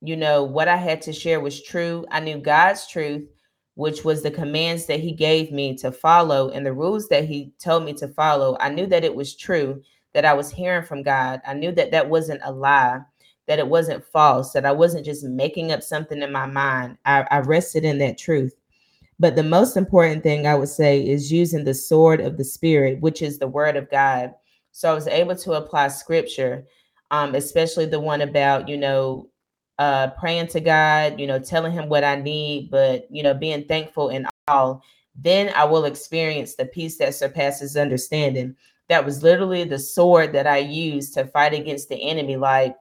you 0.00 0.16
know, 0.16 0.42
what 0.42 0.68
I 0.68 0.76
had 0.76 1.02
to 1.02 1.12
share 1.12 1.40
was 1.40 1.62
true. 1.62 2.06
I 2.10 2.20
knew 2.20 2.38
God's 2.38 2.86
truth, 2.86 3.28
which 3.76 4.04
was 4.04 4.22
the 4.22 4.30
commands 4.30 4.84
that 4.86 5.00
He 5.00 5.12
gave 5.12 5.52
me 5.52 5.74
to 5.76 5.90
follow 5.90 6.50
and 6.50 6.66
the 6.66 6.72
rules 6.72 7.08
that 7.08 7.24
He 7.24 7.52
told 7.58 7.84
me 7.84 7.94
to 7.94 8.08
follow. 8.08 8.58
I 8.60 8.68
knew 8.68 8.86
that 8.88 9.04
it 9.04 9.14
was 9.14 9.34
true, 9.34 9.82
that 10.12 10.26
I 10.26 10.34
was 10.34 10.50
hearing 10.50 10.84
from 10.84 11.02
God. 11.02 11.40
I 11.46 11.54
knew 11.54 11.72
that 11.72 11.92
that 11.92 12.10
wasn't 12.10 12.42
a 12.44 12.52
lie 12.52 13.00
that 13.46 13.58
it 13.58 13.68
wasn't 13.68 14.04
false, 14.04 14.52
that 14.52 14.66
I 14.66 14.72
wasn't 14.72 15.04
just 15.04 15.24
making 15.24 15.72
up 15.72 15.82
something 15.82 16.20
in 16.22 16.32
my 16.32 16.46
mind. 16.46 16.98
I, 17.04 17.26
I 17.30 17.38
rested 17.38 17.84
in 17.84 17.98
that 17.98 18.18
truth. 18.18 18.54
But 19.18 19.36
the 19.36 19.42
most 19.42 19.76
important 19.76 20.22
thing 20.22 20.46
I 20.46 20.54
would 20.54 20.68
say 20.68 21.00
is 21.00 21.32
using 21.32 21.64
the 21.64 21.74
sword 21.74 22.20
of 22.20 22.36
the 22.36 22.44
Spirit, 22.44 23.00
which 23.00 23.22
is 23.22 23.38
the 23.38 23.48
word 23.48 23.76
of 23.76 23.90
God. 23.90 24.34
So 24.72 24.90
I 24.90 24.94
was 24.94 25.06
able 25.06 25.36
to 25.36 25.52
apply 25.52 25.88
scripture, 25.88 26.66
um, 27.10 27.34
especially 27.34 27.86
the 27.86 28.00
one 28.00 28.20
about, 28.20 28.68
you 28.68 28.76
know, 28.76 29.28
uh, 29.78 30.08
praying 30.18 30.48
to 30.48 30.60
God, 30.60 31.20
you 31.20 31.26
know, 31.26 31.38
telling 31.38 31.72
him 31.72 31.88
what 31.88 32.04
I 32.04 32.16
need, 32.16 32.70
but, 32.70 33.06
you 33.10 33.22
know, 33.22 33.34
being 33.34 33.64
thankful 33.64 34.08
in 34.08 34.26
all. 34.48 34.82
Then 35.14 35.52
I 35.54 35.64
will 35.64 35.84
experience 35.84 36.54
the 36.54 36.66
peace 36.66 36.98
that 36.98 37.14
surpasses 37.14 37.76
understanding. 37.76 38.56
That 38.88 39.04
was 39.04 39.22
literally 39.22 39.64
the 39.64 39.78
sword 39.78 40.32
that 40.32 40.46
I 40.46 40.58
used 40.58 41.14
to 41.14 41.26
fight 41.26 41.54
against 41.54 41.88
the 41.88 42.08
enemy. 42.08 42.36
Like, 42.36 42.76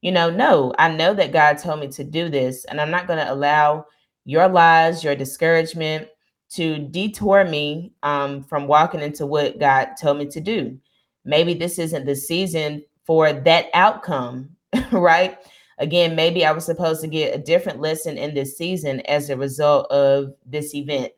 you 0.00 0.12
know, 0.12 0.30
no, 0.30 0.72
I 0.78 0.90
know 0.90 1.14
that 1.14 1.32
God 1.32 1.58
told 1.58 1.80
me 1.80 1.88
to 1.88 2.04
do 2.04 2.28
this, 2.28 2.64
and 2.64 2.80
I'm 2.80 2.90
not 2.90 3.06
going 3.06 3.18
to 3.18 3.32
allow 3.32 3.86
your 4.24 4.48
lies, 4.48 5.04
your 5.04 5.14
discouragement 5.14 6.08
to 6.50 6.78
detour 6.78 7.44
me 7.44 7.92
um, 8.02 8.42
from 8.42 8.66
walking 8.66 9.00
into 9.00 9.26
what 9.26 9.60
God 9.60 9.90
told 10.00 10.18
me 10.18 10.26
to 10.26 10.40
do. 10.40 10.78
Maybe 11.24 11.54
this 11.54 11.78
isn't 11.78 12.06
the 12.06 12.16
season 12.16 12.82
for 13.04 13.32
that 13.32 13.66
outcome, 13.74 14.50
right? 14.92 15.38
Again, 15.80 16.14
maybe 16.14 16.44
I 16.44 16.52
was 16.52 16.66
supposed 16.66 17.00
to 17.00 17.08
get 17.08 17.34
a 17.34 17.42
different 17.42 17.80
lesson 17.80 18.18
in 18.18 18.34
this 18.34 18.56
season 18.56 19.00
as 19.00 19.30
a 19.30 19.36
result 19.36 19.90
of 19.90 20.34
this 20.44 20.74
event. 20.74 21.12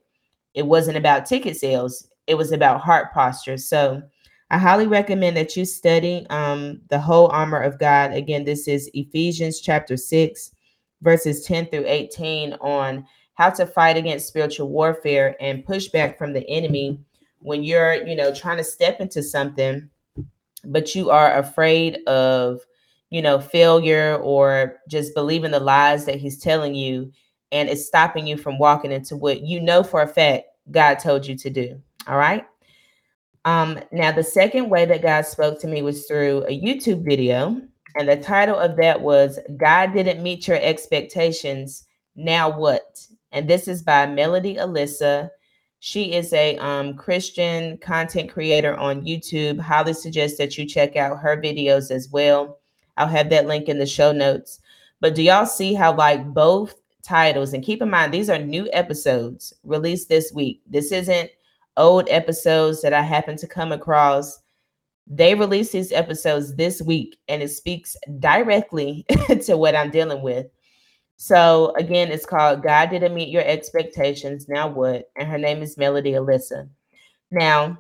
It 0.55 0.67
wasn't 0.67 0.97
about 0.97 1.27
ticket 1.27 1.57
sales, 1.57 2.09
it 2.29 2.37
was 2.37 2.53
about 2.53 2.81
heart 2.81 3.13
posture. 3.13 3.59
So 3.59 4.03
I 4.51 4.59
highly 4.59 4.87
recommend 4.87 5.37
that 5.37 5.57
you 5.57 5.65
study 5.65 6.27
um, 6.31 6.81
the 6.91 7.01
whole 7.01 7.29
armor 7.29 7.61
of 7.61 7.81
God. 7.81 8.13
Again, 8.13 8.45
this 8.45 8.69
is 8.69 8.89
Ephesians 8.95 9.61
chapter 9.61 9.97
6, 9.97 10.53
verses 11.01 11.45
10 11.45 11.67
through 11.67 11.85
18 11.87 12.53
on 12.61 13.05
how 13.35 13.51
to 13.51 13.67
fight 13.67 13.97
against 13.97 14.29
spiritual 14.29 14.69
warfare 14.69 15.35
and 15.41 15.65
push 15.65 15.89
back 15.89 16.19
from 16.19 16.33
the 16.33 16.49
enemy 16.49 17.01
when 17.41 17.65
you're, 17.65 18.07
you 18.07 18.15
know, 18.15 18.33
trying 18.33 18.59
to 18.59 18.65
step 18.65 19.01
into 19.01 19.23
something, 19.23 19.91
but 20.65 20.95
you 20.95 21.11
are 21.11 21.39
afraid 21.39 21.99
of, 22.07 22.61
you 23.13 23.21
know, 23.21 23.39
failure 23.39 24.17
or 24.23 24.81
just 24.89 25.15
believing 25.15 25.51
the 25.51 25.61
lies 25.61 26.07
that 26.07 26.17
he's 26.17 26.39
telling 26.39 26.75
you. 26.75 27.13
And 27.53 27.69
it's 27.69 27.87
stopping 27.87 28.27
you 28.27 28.39
from 28.39 28.59
walking 28.59 28.91
into 28.91 29.19
what 29.19 29.43
you 29.43 29.61
know 29.61 29.83
for 29.83 30.01
a 30.01 30.09
fact 30.09 30.47
God 30.71 30.95
told 30.95 31.27
you 31.27 31.37
to 31.37 31.51
do. 31.51 31.79
All 32.07 32.17
right. 32.17 32.47
Um, 33.45 33.79
now, 33.93 34.13
the 34.13 34.25
second 34.25 34.71
way 34.71 34.87
that 34.87 35.03
God 35.03 35.27
spoke 35.27 35.61
to 35.61 35.69
me 35.69 35.83
was 35.83 36.07
through 36.07 36.47
a 36.49 36.59
YouTube 36.59 37.05
video. 37.05 37.61
And 37.97 38.09
the 38.09 38.17
title 38.17 38.57
of 38.57 38.79
that 38.79 39.03
was 39.03 39.39
God 39.59 39.93
Didn't 39.93 40.23
Meet 40.23 40.49
Your 40.49 40.59
Expectations. 40.63 41.85
Now 42.17 42.49
What? 42.49 43.07
And 43.31 43.47
this 43.47 43.69
is 43.69 43.83
by 43.83 44.07
Melody 44.07 44.55
Alisa. 44.55 45.29
She 45.81 46.15
is 46.15 46.33
a 46.33 46.57
um, 46.57 46.97
Christian 46.97 47.77
content 47.77 48.33
creator 48.33 48.75
on 48.75 49.05
YouTube. 49.05 49.61
Highly 49.61 49.93
suggest 49.93 50.39
that 50.39 50.57
you 50.57 50.65
check 50.65 50.97
out 50.97 51.19
her 51.19 51.37
videos 51.37 51.91
as 51.91 52.09
well. 52.09 52.62
I'll 52.97 53.09
have 53.09 53.31
that 53.31 53.47
link 53.47 53.69
in 53.69 53.79
the 53.79 53.87
show 53.87 54.13
notes. 54.13 54.61
But 55.01 55.15
do 55.15 55.23
y'all 55.23 55.47
see 55.47 55.75
how, 55.75 55.95
like, 55.95 56.25
both 56.33 56.75
titles, 57.03 57.53
and 57.53 57.65
keep 57.65 57.83
in 57.83 57.91
mind, 57.91 58.15
these 58.15 58.31
are 58.31 58.39
new 58.39 58.69
episodes 58.73 59.53
released 59.65 60.09
this 60.09 60.33
week. 60.33 60.63
This 60.67 60.93
isn't 60.93 61.31
old 61.77 62.07
episodes 62.09 62.83
that 62.83 62.93
I 62.93 63.03
happen 63.03 63.37
to 63.37 63.47
come 63.47 63.73
across. 63.73 64.41
They 65.07 65.35
release 65.35 65.73
these 65.73 65.93
episodes 65.93 66.55
this 66.55 66.81
week, 66.81 67.19
and 67.29 67.43
it 67.43 67.49
speaks 67.49 67.97
directly 68.21 69.05
to 69.45 69.57
what 69.57 69.75
I'm 69.75 69.91
dealing 69.91 70.23
with. 70.23 70.47
So 71.17 71.73
again, 71.77 72.11
it's 72.11 72.27
called 72.27 72.63
God 72.63 72.91
Didn't 72.91 73.15
Meet 73.15 73.29
Your 73.29 73.45
Expectations. 73.45 74.49
Now 74.49 74.69
what? 74.69 75.11
And 75.17 75.29
her 75.29 75.39
name 75.39 75.63
is 75.63 75.77
Melody 75.77 76.13
Alisa. 76.13 76.69
Now, 77.31 77.79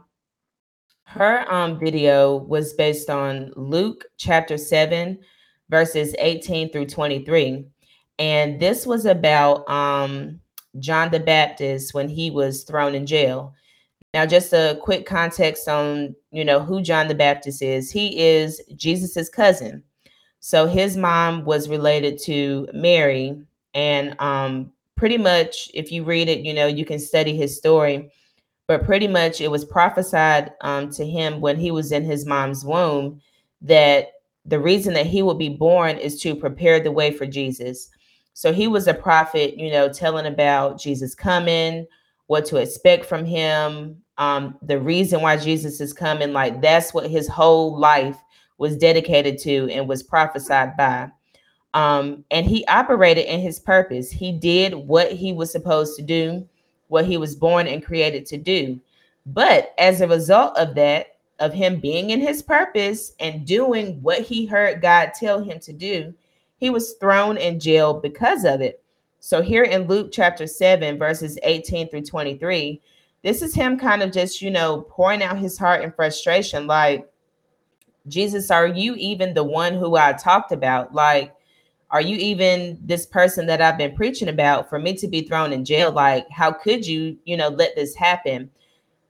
her 1.13 1.45
um 1.53 1.79
video 1.79 2.37
was 2.37 2.73
based 2.73 3.11
on 3.11 3.53
Luke 3.55 4.07
chapter 4.17 4.57
7, 4.57 5.19
verses 5.69 6.15
18 6.19 6.73
through 6.73 6.87
23. 6.87 7.65
And 8.19 8.59
this 8.59 8.87
was 8.87 9.05
about 9.05 9.69
um 9.71 10.41
John 10.79 11.11
the 11.11 11.21
Baptist 11.21 11.93
when 11.93 12.09
he 12.09 12.31
was 12.31 12.65
thrown 12.65 12.95
in 12.95 13.05
jail. 13.05 13.53
Now, 14.15 14.27
just 14.27 14.53
a 14.53 14.79
quick 14.83 15.07
context 15.07 15.69
on 15.69 16.15
you 16.31 16.45
know 16.45 16.61
who 16.61 16.81
John 16.81 17.09
the 17.09 17.15
Baptist 17.15 17.63
is. 17.63 17.91
He 17.91 18.19
is 18.19 18.61
Jesus's 18.75 19.29
cousin. 19.29 19.83
So 20.41 20.67
his 20.67 20.97
mom 20.97 21.45
was 21.45 21.69
related 21.69 22.19
to 22.25 22.67
Mary, 22.73 23.41
and 23.75 24.17
um, 24.21 24.73
pretty 24.97 25.19
much, 25.19 25.71
if 25.73 25.93
you 25.93 26.05
read 26.05 26.29
it, 26.29 26.41
you 26.41 26.55
know 26.55 26.67
you 26.67 26.87
can 26.87 26.99
study 26.99 27.37
his 27.37 27.57
story. 27.57 28.11
But 28.73 28.87
pretty 28.87 29.07
much, 29.07 29.43
it 29.43 29.51
was 29.51 29.67
prophesied 29.67 30.55
um, 30.63 30.91
to 30.93 31.07
him 31.07 31.43
when 31.43 31.59
he 31.59 31.71
was 31.71 31.93
in 31.93 32.05
his 32.05 32.25
mom's 32.25 32.65
womb 32.65 33.21
that 33.61 34.13
the 34.47 34.59
reason 34.59 34.95
that 34.95 35.05
he 35.05 35.21
would 35.21 35.37
be 35.37 35.51
born 35.51 35.99
is 35.99 36.19
to 36.23 36.35
prepare 36.35 36.81
the 36.81 36.91
way 36.91 37.11
for 37.13 37.27
Jesus. 37.27 37.91
So 38.33 38.51
he 38.51 38.69
was 38.69 38.89
a 38.89 38.95
prophet, 38.95 39.59
you 39.59 39.71
know, 39.71 39.93
telling 39.93 40.25
about 40.25 40.81
Jesus 40.81 41.15
coming, 41.15 41.87
what 42.29 42.47
to 42.47 42.57
expect 42.57 43.05
from 43.05 43.27
him, 43.27 44.03
um, 44.17 44.57
the 44.63 44.81
reason 44.81 45.21
why 45.21 45.37
Jesus 45.37 45.79
is 45.79 45.93
coming. 45.93 46.33
Like 46.33 46.63
that's 46.63 46.95
what 46.95 47.11
his 47.11 47.29
whole 47.29 47.79
life 47.79 48.17
was 48.57 48.79
dedicated 48.79 49.37
to 49.41 49.69
and 49.71 49.87
was 49.87 50.03
prophesied 50.03 50.79
by. 50.79 51.11
Um, 51.75 52.25
and 52.31 52.47
he 52.47 52.67
operated 52.69 53.27
in 53.27 53.41
his 53.41 53.61
purpose. 53.61 54.11
He 54.11 54.33
did 54.33 54.73
what 54.73 55.13
he 55.13 55.35
was 55.35 55.53
supposed 55.53 55.95
to 55.97 56.03
do, 56.03 56.49
what 56.93 57.07
he 57.07 57.17
was 57.17 57.35
born 57.35 57.67
and 57.67 57.85
created 57.85 58.27
to 58.27 58.37
do. 58.37 58.79
But 59.27 59.75
as 59.79 60.01
a 60.01 60.07
result 60.07 60.57
of 60.59 60.75
that, 60.75 61.17
of 61.41 61.53
him 61.53 61.81
being 61.81 62.11
in 62.11 62.21
his 62.21 62.43
purpose 62.43 63.15
and 63.19 63.47
doing 63.47 64.01
what 64.03 64.21
he 64.21 64.47
heard 64.47 64.83
God 64.83 65.13
tell 65.15 65.43
him 65.43 65.59
to 65.61 65.73
do, 65.73 66.15
he 66.59 66.71
was 66.71 66.93
thrown 66.95 67.37
in 67.39 67.59
jail 67.59 67.95
because 67.95 68.45
of 68.45 68.61
it. 68.61 68.83
So 69.21 69.41
here 69.41 69.65
in 69.65 69.89
Luke 69.89 70.11
chapter 70.13 70.47
7, 70.47 70.99
verses 70.99 71.39
18 71.43 71.89
through 71.89 72.03
23, 72.03 72.81
this 73.23 73.41
is 73.41 73.55
him 73.55 73.79
kind 73.79 74.03
of 74.03 74.13
just, 74.13 74.43
you 74.43 74.51
know, 74.51 74.83
pouring 74.83 75.23
out 75.23 75.39
his 75.39 75.57
heart 75.57 75.83
and 75.83 75.95
frustration. 75.95 76.67
Like, 76.67 77.09
Jesus, 78.07 78.51
are 78.51 78.67
you 78.67 78.95
even 78.97 79.33
the 79.33 79.45
one 79.45 79.75
who 79.75 79.97
I 79.97 80.13
talked 80.13 80.53
about? 80.53 80.93
Like, 80.93 81.35
are 81.93 82.01
you 82.01 82.17
even 82.17 82.79
this 82.83 83.05
person 83.05 83.47
that 83.47 83.61
I've 83.61 83.77
been 83.77 83.95
preaching 83.95 84.29
about 84.29 84.71
for 84.71 84.79
me 84.79 84.95
to 84.95 85.07
be 85.07 85.23
thrown 85.23 85.53
in 85.53 85.63
jail? 85.63 85.93
Like, 85.93 86.27
how 86.31 86.51
could 86.51 86.87
you, 86.87 87.19
you 87.25 87.37
know, 87.37 87.49
let 87.49 87.77
this 87.77 87.95
happen? 87.95 88.51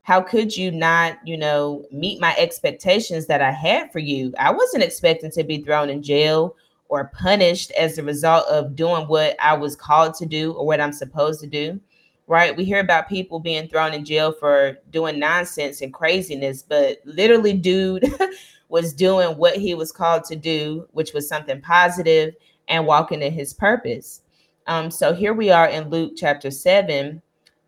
How 0.02 0.20
could 0.20 0.56
you 0.56 0.72
not, 0.72 1.16
you 1.24 1.36
know, 1.36 1.86
meet 1.92 2.20
my 2.20 2.34
expectations 2.36 3.26
that 3.26 3.40
I 3.40 3.52
had 3.52 3.92
for 3.92 4.00
you? 4.00 4.34
I 4.36 4.50
wasn't 4.50 4.82
expecting 4.82 5.30
to 5.30 5.44
be 5.44 5.62
thrown 5.62 5.90
in 5.90 6.02
jail 6.02 6.56
or 6.88 7.12
punished 7.16 7.70
as 7.72 7.98
a 7.98 8.02
result 8.02 8.48
of 8.48 8.74
doing 8.74 9.06
what 9.06 9.36
I 9.40 9.54
was 9.54 9.76
called 9.76 10.14
to 10.14 10.26
do 10.26 10.52
or 10.52 10.66
what 10.66 10.80
I'm 10.80 10.92
supposed 10.92 11.40
to 11.42 11.46
do. 11.46 11.80
Right? 12.26 12.56
We 12.56 12.64
hear 12.64 12.80
about 12.80 13.08
people 13.08 13.38
being 13.38 13.68
thrown 13.68 13.94
in 13.94 14.04
jail 14.04 14.32
for 14.32 14.78
doing 14.90 15.20
nonsense 15.20 15.82
and 15.82 15.94
craziness, 15.94 16.62
but 16.62 16.98
literally, 17.04 17.52
dude 17.52 18.12
was 18.68 18.92
doing 18.92 19.36
what 19.36 19.56
he 19.56 19.74
was 19.74 19.92
called 19.92 20.24
to 20.24 20.34
do, 20.34 20.88
which 20.92 21.12
was 21.12 21.28
something 21.28 21.60
positive 21.60 22.34
and 22.68 22.86
walking 22.86 23.22
in 23.22 23.32
his 23.32 23.52
purpose. 23.52 24.22
Um, 24.66 24.90
so 24.90 25.12
here 25.12 25.34
we 25.34 25.50
are 25.50 25.68
in 25.68 25.90
Luke 25.90 26.12
chapter 26.16 26.50
7, 26.50 27.20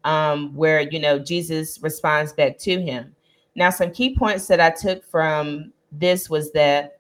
um, 0.04 0.54
where 0.54 0.80
you 0.80 0.98
know 0.98 1.18
Jesus 1.18 1.80
responds 1.82 2.32
back 2.32 2.58
to 2.58 2.80
him. 2.80 3.14
Now, 3.56 3.70
some 3.70 3.90
key 3.90 4.16
points 4.16 4.46
that 4.48 4.60
I 4.60 4.70
took 4.70 5.04
from 5.04 5.72
this 5.92 6.28
was 6.28 6.52
that 6.52 6.98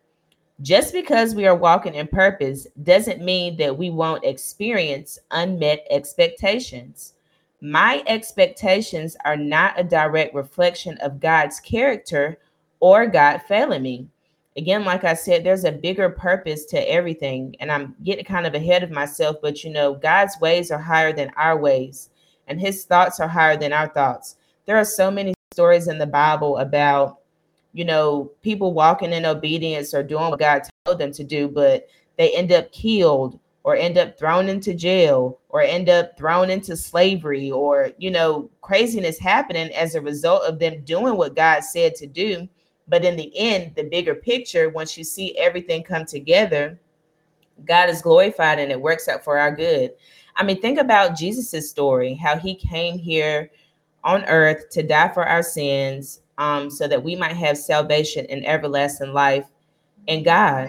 just 0.60 0.92
because 0.92 1.34
we 1.34 1.46
are 1.46 1.56
walking 1.56 1.94
in 1.94 2.06
purpose 2.06 2.66
doesn't 2.82 3.24
mean 3.24 3.56
that 3.56 3.76
we 3.76 3.90
won't 3.90 4.24
experience 4.24 5.18
unmet 5.32 5.84
expectations. 5.90 7.14
My 7.60 8.04
expectations 8.06 9.16
are 9.24 9.36
not 9.36 9.78
a 9.78 9.84
direct 9.84 10.34
reflection 10.34 10.96
of 10.98 11.18
God's 11.18 11.58
character 11.58 12.38
or 12.78 13.06
God 13.06 13.38
failing 13.48 13.82
me. 13.82 14.08
Again, 14.56 14.84
like 14.84 15.04
I 15.04 15.14
said, 15.14 15.42
there's 15.42 15.64
a 15.64 15.72
bigger 15.72 16.08
purpose 16.08 16.64
to 16.66 16.78
everything. 16.90 17.56
And 17.58 17.72
I'm 17.72 17.96
getting 18.04 18.24
kind 18.24 18.46
of 18.46 18.54
ahead 18.54 18.82
of 18.82 18.90
myself, 18.90 19.36
but 19.42 19.64
you 19.64 19.70
know, 19.70 19.94
God's 19.94 20.38
ways 20.40 20.70
are 20.70 20.78
higher 20.78 21.12
than 21.12 21.32
our 21.36 21.58
ways, 21.58 22.10
and 22.46 22.60
his 22.60 22.84
thoughts 22.84 23.18
are 23.20 23.28
higher 23.28 23.56
than 23.56 23.72
our 23.72 23.88
thoughts. 23.88 24.36
There 24.66 24.76
are 24.76 24.84
so 24.84 25.10
many 25.10 25.34
stories 25.52 25.88
in 25.88 25.98
the 25.98 26.06
Bible 26.06 26.58
about 26.58 27.18
you 27.74 27.84
know, 27.84 28.30
people 28.40 28.72
walking 28.72 29.12
in 29.12 29.26
obedience 29.26 29.92
or 29.92 30.02
doing 30.02 30.30
what 30.30 30.38
God 30.38 30.62
told 30.86 30.98
them 30.98 31.12
to 31.12 31.24
do, 31.24 31.48
but 31.48 31.88
they 32.16 32.34
end 32.34 32.52
up 32.52 32.70
killed 32.72 33.38
or 33.64 33.74
end 33.74 33.98
up 33.98 34.16
thrown 34.16 34.48
into 34.48 34.72
jail 34.72 35.40
or 35.48 35.60
end 35.60 35.88
up 35.88 36.16
thrown 36.16 36.50
into 36.50 36.76
slavery 36.76 37.50
or, 37.50 37.90
you 37.98 38.12
know, 38.12 38.48
craziness 38.62 39.18
happening 39.18 39.74
as 39.74 39.94
a 39.94 40.00
result 40.00 40.44
of 40.44 40.60
them 40.60 40.82
doing 40.84 41.16
what 41.16 41.34
God 41.34 41.64
said 41.64 41.96
to 41.96 42.06
do. 42.06 42.48
But 42.86 43.04
in 43.04 43.16
the 43.16 43.32
end, 43.36 43.74
the 43.74 43.84
bigger 43.84 44.14
picture, 44.14 44.68
once 44.68 44.98
you 44.98 45.04
see 45.04 45.36
everything 45.38 45.82
come 45.82 46.04
together, 46.04 46.78
God 47.64 47.88
is 47.88 48.02
glorified 48.02 48.58
and 48.58 48.70
it 48.70 48.80
works 48.80 49.08
out 49.08 49.24
for 49.24 49.38
our 49.38 49.54
good. 49.54 49.92
I 50.36 50.42
mean, 50.42 50.60
think 50.60 50.78
about 50.78 51.16
Jesus's 51.16 51.70
story, 51.70 52.14
how 52.14 52.36
he 52.36 52.54
came 52.54 52.98
here 52.98 53.50
on 54.02 54.24
earth 54.24 54.68
to 54.70 54.82
die 54.82 55.08
for 55.08 55.24
our 55.24 55.42
sins, 55.42 56.20
um, 56.36 56.68
so 56.68 56.88
that 56.88 57.02
we 57.02 57.16
might 57.16 57.36
have 57.36 57.56
salvation 57.56 58.26
and 58.28 58.44
everlasting 58.44 59.12
life 59.12 59.46
in 60.08 60.22
God. 60.22 60.68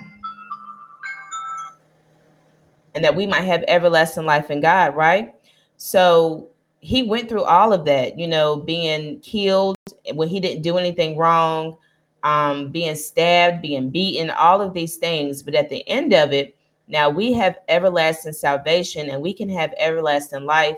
And 2.94 3.04
that 3.04 3.16
we 3.16 3.28
might 3.28 3.42
have 3.42 3.66
everlasting 3.68 4.26
life 4.26 4.52
in 4.52 4.62
God, 4.62 4.96
right? 4.96 5.34
So 5.76 6.50
he 6.80 7.04
went 7.04 7.28
through 7.28 7.44
all 7.44 7.74
of 7.74 7.84
that, 7.86 8.18
you 8.18 8.28
know, 8.28 8.56
being 8.56 9.20
killed 9.20 9.76
when 10.14 10.30
he 10.30 10.40
didn't 10.40 10.62
do 10.62 10.78
anything 10.78 11.18
wrong, 11.18 11.78
um, 12.26 12.70
being 12.70 12.96
stabbed, 12.96 13.62
being 13.62 13.90
beaten, 13.90 14.32
all 14.32 14.60
of 14.60 14.74
these 14.74 14.98
things. 14.98 15.44
But 15.44 15.56
at 15.56 15.70
the 15.70 15.88
end 15.88 16.12
of 16.14 16.34
it, 16.34 16.56
now 16.88 17.10
we 17.10 17.32
have 17.34 17.60
everlasting 17.70 18.34
salvation 18.34 19.10
and 19.10 19.22
we 19.22 19.32
can 19.32 19.48
have 19.50 19.74
everlasting 19.78 20.44
life 20.44 20.78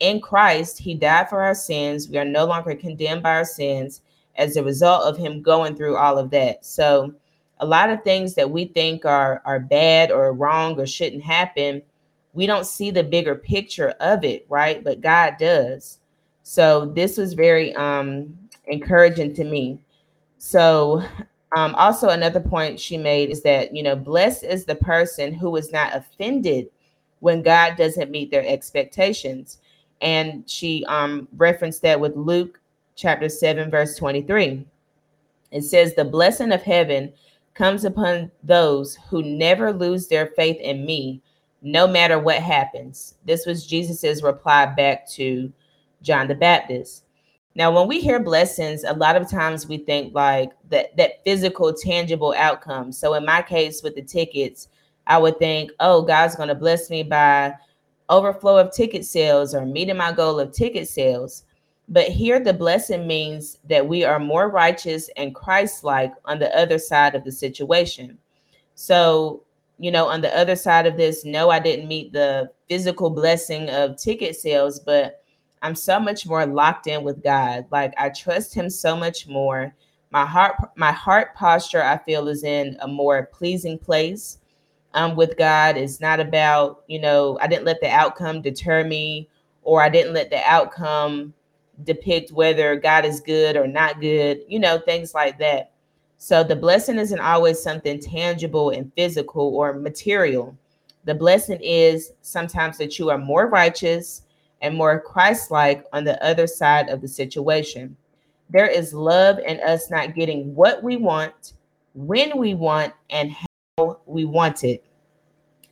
in 0.00 0.20
Christ. 0.20 0.78
He 0.78 0.94
died 0.94 1.28
for 1.28 1.42
our 1.42 1.54
sins. 1.54 2.08
We 2.08 2.18
are 2.18 2.24
no 2.24 2.46
longer 2.46 2.74
condemned 2.74 3.22
by 3.22 3.36
our 3.36 3.44
sins 3.44 4.00
as 4.36 4.56
a 4.56 4.64
result 4.64 5.04
of 5.04 5.16
him 5.16 5.42
going 5.42 5.76
through 5.76 5.96
all 5.96 6.18
of 6.18 6.30
that. 6.30 6.64
So, 6.64 7.14
a 7.60 7.66
lot 7.66 7.90
of 7.90 8.02
things 8.02 8.34
that 8.34 8.50
we 8.50 8.66
think 8.66 9.04
are 9.04 9.42
are 9.44 9.60
bad 9.60 10.10
or 10.10 10.32
wrong 10.32 10.78
or 10.78 10.86
shouldn't 10.86 11.22
happen 11.22 11.82
we 12.32 12.46
don't 12.46 12.66
see 12.66 12.92
the 12.92 13.02
bigger 13.02 13.34
picture 13.34 13.90
of 14.00 14.22
it 14.24 14.46
right 14.48 14.84
but 14.84 15.00
god 15.00 15.34
does 15.40 15.98
so 16.44 16.86
this 16.94 17.16
was 17.16 17.34
very 17.34 17.74
um 17.74 18.32
encouraging 18.66 19.34
to 19.34 19.42
me 19.42 19.76
so 20.38 21.02
um 21.56 21.74
also 21.74 22.08
another 22.08 22.40
point 22.40 22.78
she 22.78 22.96
made 22.96 23.30
is 23.30 23.42
that 23.42 23.74
you 23.74 23.82
know 23.82 23.96
blessed 23.96 24.44
is 24.44 24.64
the 24.64 24.74
person 24.74 25.32
who 25.32 25.56
is 25.56 25.72
not 25.72 25.94
offended 25.94 26.68
when 27.20 27.42
god 27.42 27.76
doesn't 27.76 28.10
meet 28.10 28.30
their 28.30 28.46
expectations 28.46 29.58
and 30.00 30.48
she 30.48 30.84
um 30.86 31.26
referenced 31.36 31.82
that 31.82 31.98
with 31.98 32.16
luke 32.16 32.60
chapter 32.94 33.28
7 33.28 33.70
verse 33.70 33.96
23 33.96 34.64
it 35.50 35.62
says 35.62 35.94
the 35.94 36.04
blessing 36.04 36.52
of 36.52 36.62
heaven 36.62 37.12
comes 37.58 37.84
upon 37.84 38.30
those 38.44 38.96
who 39.10 39.22
never 39.22 39.72
lose 39.72 40.06
their 40.06 40.28
faith 40.28 40.58
in 40.60 40.86
me, 40.86 41.20
no 41.60 41.88
matter 41.88 42.18
what 42.18 42.40
happens. 42.40 43.14
This 43.24 43.46
was 43.46 43.66
Jesus's 43.66 44.22
reply 44.22 44.66
back 44.66 45.08
to 45.10 45.52
John 46.00 46.28
the 46.28 46.36
Baptist. 46.36 47.04
Now, 47.58 47.72
when 47.72 47.88
we 47.88 48.00
hear 48.00 48.20
blessings, 48.20 48.84
a 48.84 48.92
lot 48.92 49.16
of 49.16 49.28
times 49.28 49.66
we 49.66 49.78
think 49.78 50.14
like 50.14 50.52
that 50.70 50.96
that 50.96 51.24
physical, 51.24 51.74
tangible 51.74 52.32
outcome. 52.36 52.92
So 52.92 53.14
in 53.14 53.26
my 53.26 53.42
case 53.42 53.82
with 53.82 53.96
the 53.96 54.02
tickets, 54.02 54.68
I 55.08 55.18
would 55.18 55.40
think, 55.40 55.72
oh, 55.80 56.02
God's 56.02 56.36
going 56.36 56.50
to 56.50 56.54
bless 56.54 56.88
me 56.88 57.02
by 57.02 57.52
overflow 58.10 58.58
of 58.58 58.72
ticket 58.72 59.04
sales 59.04 59.56
or 59.56 59.66
meeting 59.66 59.96
my 59.96 60.12
goal 60.12 60.38
of 60.38 60.52
ticket 60.52 60.86
sales. 60.86 61.42
But 61.88 62.06
here, 62.06 62.38
the 62.38 62.52
blessing 62.52 63.08
means 63.08 63.58
that 63.68 63.88
we 63.88 64.04
are 64.04 64.20
more 64.20 64.50
righteous 64.50 65.10
and 65.16 65.34
Christ 65.34 65.82
like 65.82 66.12
on 66.26 66.38
the 66.38 66.56
other 66.56 66.78
side 66.78 67.16
of 67.16 67.24
the 67.24 67.32
situation. 67.32 68.18
So, 68.76 69.42
you 69.80 69.90
know, 69.90 70.06
on 70.06 70.20
the 70.20 70.38
other 70.38 70.54
side 70.54 70.86
of 70.86 70.96
this, 70.96 71.24
no, 71.24 71.50
I 71.50 71.58
didn't 71.58 71.88
meet 71.88 72.12
the 72.12 72.52
physical 72.68 73.10
blessing 73.10 73.68
of 73.68 73.96
ticket 73.96 74.36
sales, 74.36 74.78
but 74.78 75.24
I'm 75.62 75.74
so 75.74 75.98
much 75.98 76.26
more 76.26 76.46
locked 76.46 76.86
in 76.86 77.02
with 77.02 77.22
God. 77.22 77.66
Like 77.70 77.94
I 77.98 78.10
trust 78.10 78.54
him 78.54 78.70
so 78.70 78.96
much 78.96 79.26
more. 79.26 79.74
My 80.10 80.24
heart 80.24 80.56
my 80.76 80.92
heart 80.92 81.34
posture 81.34 81.82
I 81.82 81.98
feel 81.98 82.28
is 82.28 82.44
in 82.44 82.76
a 82.80 82.88
more 82.88 83.26
pleasing 83.32 83.78
place 83.78 84.38
um 84.94 85.16
with 85.16 85.36
God. 85.36 85.76
It's 85.76 86.00
not 86.00 86.20
about, 86.20 86.84
you 86.86 87.00
know, 87.00 87.38
I 87.40 87.46
didn't 87.46 87.64
let 87.64 87.80
the 87.80 87.90
outcome 87.90 88.42
deter 88.42 88.84
me 88.84 89.28
or 89.62 89.82
I 89.82 89.88
didn't 89.88 90.14
let 90.14 90.30
the 90.30 90.42
outcome 90.48 91.34
depict 91.84 92.32
whether 92.32 92.76
God 92.76 93.04
is 93.04 93.20
good 93.20 93.56
or 93.56 93.66
not 93.66 94.00
good, 94.00 94.40
you 94.48 94.58
know, 94.58 94.78
things 94.78 95.14
like 95.14 95.38
that. 95.38 95.72
So 96.16 96.42
the 96.42 96.56
blessing 96.56 96.98
isn't 96.98 97.20
always 97.20 97.62
something 97.62 98.00
tangible 98.00 98.70
and 98.70 98.92
physical 98.94 99.54
or 99.54 99.74
material. 99.74 100.56
The 101.04 101.14
blessing 101.14 101.60
is 101.62 102.12
sometimes 102.22 102.76
that 102.78 102.98
you 102.98 103.08
are 103.10 103.18
more 103.18 103.46
righteous 103.46 104.22
and 104.60 104.76
more 104.76 105.00
Christ 105.00 105.50
like 105.50 105.84
on 105.92 106.04
the 106.04 106.22
other 106.24 106.46
side 106.46 106.88
of 106.88 107.00
the 107.00 107.08
situation. 107.08 107.96
There 108.50 108.66
is 108.66 108.94
love 108.94 109.38
in 109.40 109.60
us 109.60 109.90
not 109.90 110.14
getting 110.14 110.54
what 110.54 110.82
we 110.82 110.96
want, 110.96 111.52
when 111.94 112.38
we 112.38 112.54
want, 112.54 112.92
and 113.10 113.30
how 113.30 114.00
we 114.06 114.24
want 114.24 114.64
it. 114.64 114.84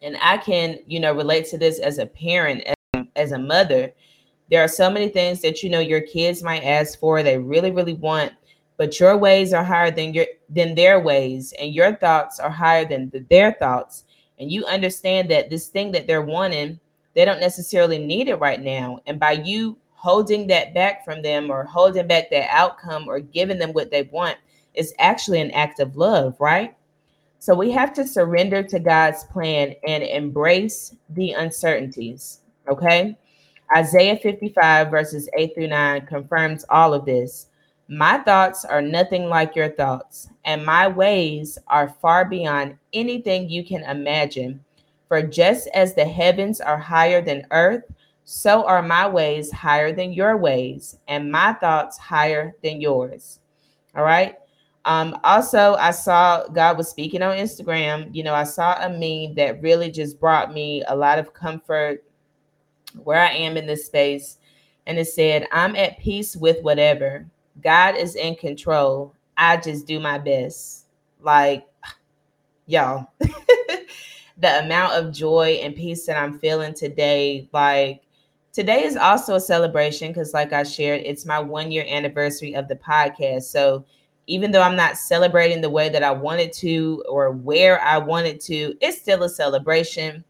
And 0.03 0.17
I 0.21 0.37
can, 0.39 0.79
you 0.87 1.01
know, 1.01 1.15
relate 1.15 1.47
to 1.47 1.59
this 1.59 1.79
as 1.79 1.99
a 1.99 2.07
parent, 2.07 2.65
as, 2.95 3.05
as 3.17 3.33
a 3.33 3.39
mother 3.39 3.93
there 4.51 4.63
are 4.63 4.69
so 4.69 4.91
many 4.91 5.09
things 5.09 5.41
that 5.41 5.63
you 5.63 5.71
know 5.71 5.81
your 5.81 6.01
kids 6.01 6.43
might 6.43 6.63
ask 6.63 6.99
for, 6.99 7.23
they 7.23 7.39
really, 7.39 7.71
really 7.71 7.95
want, 7.95 8.33
but 8.77 9.01
your 9.01 9.17
ways 9.17 9.53
are 9.53 9.65
higher 9.65 9.91
than 9.91 10.15
your 10.15 10.27
than 10.49 10.75
their 10.75 11.01
ways, 11.01 11.53
and 11.59 11.75
your 11.75 11.97
thoughts 11.97 12.39
are 12.39 12.51
higher 12.51 12.85
than 12.85 13.11
the, 13.11 13.27
their 13.29 13.53
thoughts. 13.53 14.05
And 14.39 14.53
you 14.53 14.65
understand 14.67 15.31
that 15.31 15.51
this 15.51 15.69
thing 15.69 15.93
that 15.93 16.07
they're 16.07 16.23
wanting, 16.23 16.79
they 17.17 17.25
don't 17.25 17.41
necessarily 17.41 17.99
need 17.99 18.29
it 18.29 18.37
right 18.37 18.61
now. 18.61 19.01
And 19.07 19.19
by 19.19 19.33
you 19.33 19.79
holding 19.95 20.47
that 20.49 20.75
back 20.75 21.03
from 21.03 21.23
them 21.23 21.51
or 21.51 21.65
holding 21.65 22.07
back 22.07 22.31
that 22.31 22.55
outcome 22.55 23.09
or 23.09 23.19
giving 23.19 23.59
them 23.59 23.73
what 23.73 23.91
they 23.91 24.03
want 24.13 24.37
is 24.75 24.95
actually 24.99 25.41
an 25.41 25.51
act 25.53 25.81
of 25.81 25.97
love, 25.97 26.37
right? 26.39 26.77
So 27.39 27.55
we 27.55 27.71
have 27.73 27.95
to 27.95 28.07
surrender 28.07 28.63
to 28.65 28.79
God's 28.79 29.25
plan 29.25 29.75
and 29.89 30.03
embrace 30.03 30.95
the 31.11 31.33
uncertainties, 31.33 32.41
okay? 32.69 33.17
Isaiah 33.75 34.19
55, 34.19 34.91
verses 34.91 35.29
8 35.37 35.55
through 35.55 35.69
9, 35.69 36.07
confirms 36.07 36.67
all 36.69 36.93
of 36.93 37.07
this. 37.07 37.47
My 37.89 38.19
thoughts 38.19 38.65
are 38.65 38.83
nothing 38.83 39.29
like 39.29 39.57
your 39.57 39.71
thoughts, 39.71 40.29
and 40.45 40.67
my 40.67 40.87
ways 40.87 41.57
are 41.69 41.97
far 42.03 42.25
beyond 42.27 42.77
anything 42.93 43.49
you 43.49 43.65
can 43.65 43.85
imagine. 43.85 44.61
For 45.09 45.23
just 45.23 45.69
as 45.69 45.95
the 45.95 46.05
heavens 46.05 46.61
are 46.61 46.79
higher 46.79 47.23
than 47.23 47.47
earth, 47.51 47.85
so 48.25 48.65
are 48.65 48.83
my 48.83 49.09
ways 49.09 49.53
higher 49.53 49.93
than 49.93 50.13
your 50.13 50.37
ways, 50.37 50.99
and 51.07 51.31
my 51.31 51.53
thoughts 51.55 51.97
higher 51.97 52.55
than 52.63 52.81
yours. 52.81 53.39
All 53.95 54.03
right. 54.03 54.35
Um, 54.85 55.19
also, 55.25 55.75
I 55.75 55.91
saw 55.91 56.47
God 56.49 56.77
was 56.79 56.89
speaking 56.89 57.23
on 57.23 57.37
Instagram. 57.37 58.15
You 58.15 58.23
know, 58.23 58.35
I 58.35 58.45
saw 58.45 58.75
a 58.81 58.89
meme 58.89 59.35
that 59.35 59.63
really 59.63 59.91
just 59.91 60.21
brought 60.21 60.53
me 60.53 60.85
a 60.87 60.95
lot 60.95 61.19
of 61.19 61.35
comfort 61.35 62.05
where 63.03 63.21
I 63.21 63.33
am 63.33 63.57
in 63.57 63.67
this 63.67 63.87
space. 63.87 64.39
And 64.87 64.99
it 64.99 65.07
said, 65.07 65.47
I'm 65.53 65.75
at 65.75 65.99
peace 65.99 66.37
with 66.37 66.63
whatever. 66.63 67.27
God 67.63 67.97
is 67.97 68.15
in 68.15 68.37
control. 68.37 69.13
I 69.37 69.57
just 69.57 69.87
do 69.87 69.99
my 69.99 70.19
best. 70.19 70.87
Like, 71.21 71.67
y'all, 72.67 73.09
the 74.39 74.65
amount 74.65 74.95
of 74.95 75.13
joy 75.13 75.61
and 75.63 75.75
peace 75.75 76.07
that 76.07 76.17
I'm 76.17 76.39
feeling 76.39 76.75
today, 76.75 77.49
like, 77.53 78.03
today 78.53 78.85
is 78.85 78.97
also 78.97 79.35
a 79.37 79.41
celebration 79.41 80.09
because, 80.09 80.35
like 80.35 80.53
I 80.53 80.63
shared, 80.63 81.03
it's 81.05 81.27
my 81.27 81.39
one 81.39 81.71
year 81.71 81.87
anniversary 81.89 82.55
of 82.55 82.69
the 82.69 82.77
podcast. 82.77 83.45
So, 83.45 83.85
even 84.29 84.51
though 84.51 84.63
I'm 84.63 84.77
not 84.77 84.97
celebrating 84.97 85.61
the 85.61 85.71
way 85.71 85.89
that 85.89 86.03
I 86.03 86.11
wanted 86.11 86.53
to 86.55 87.05
or 87.09 87.31
where 87.31 87.81
I 87.81 87.99
wanted 87.99 88.41
to, 88.43 88.75
it's 88.81 89.01
still 89.01 89.23
a 89.23 89.29
celebration 89.29 90.25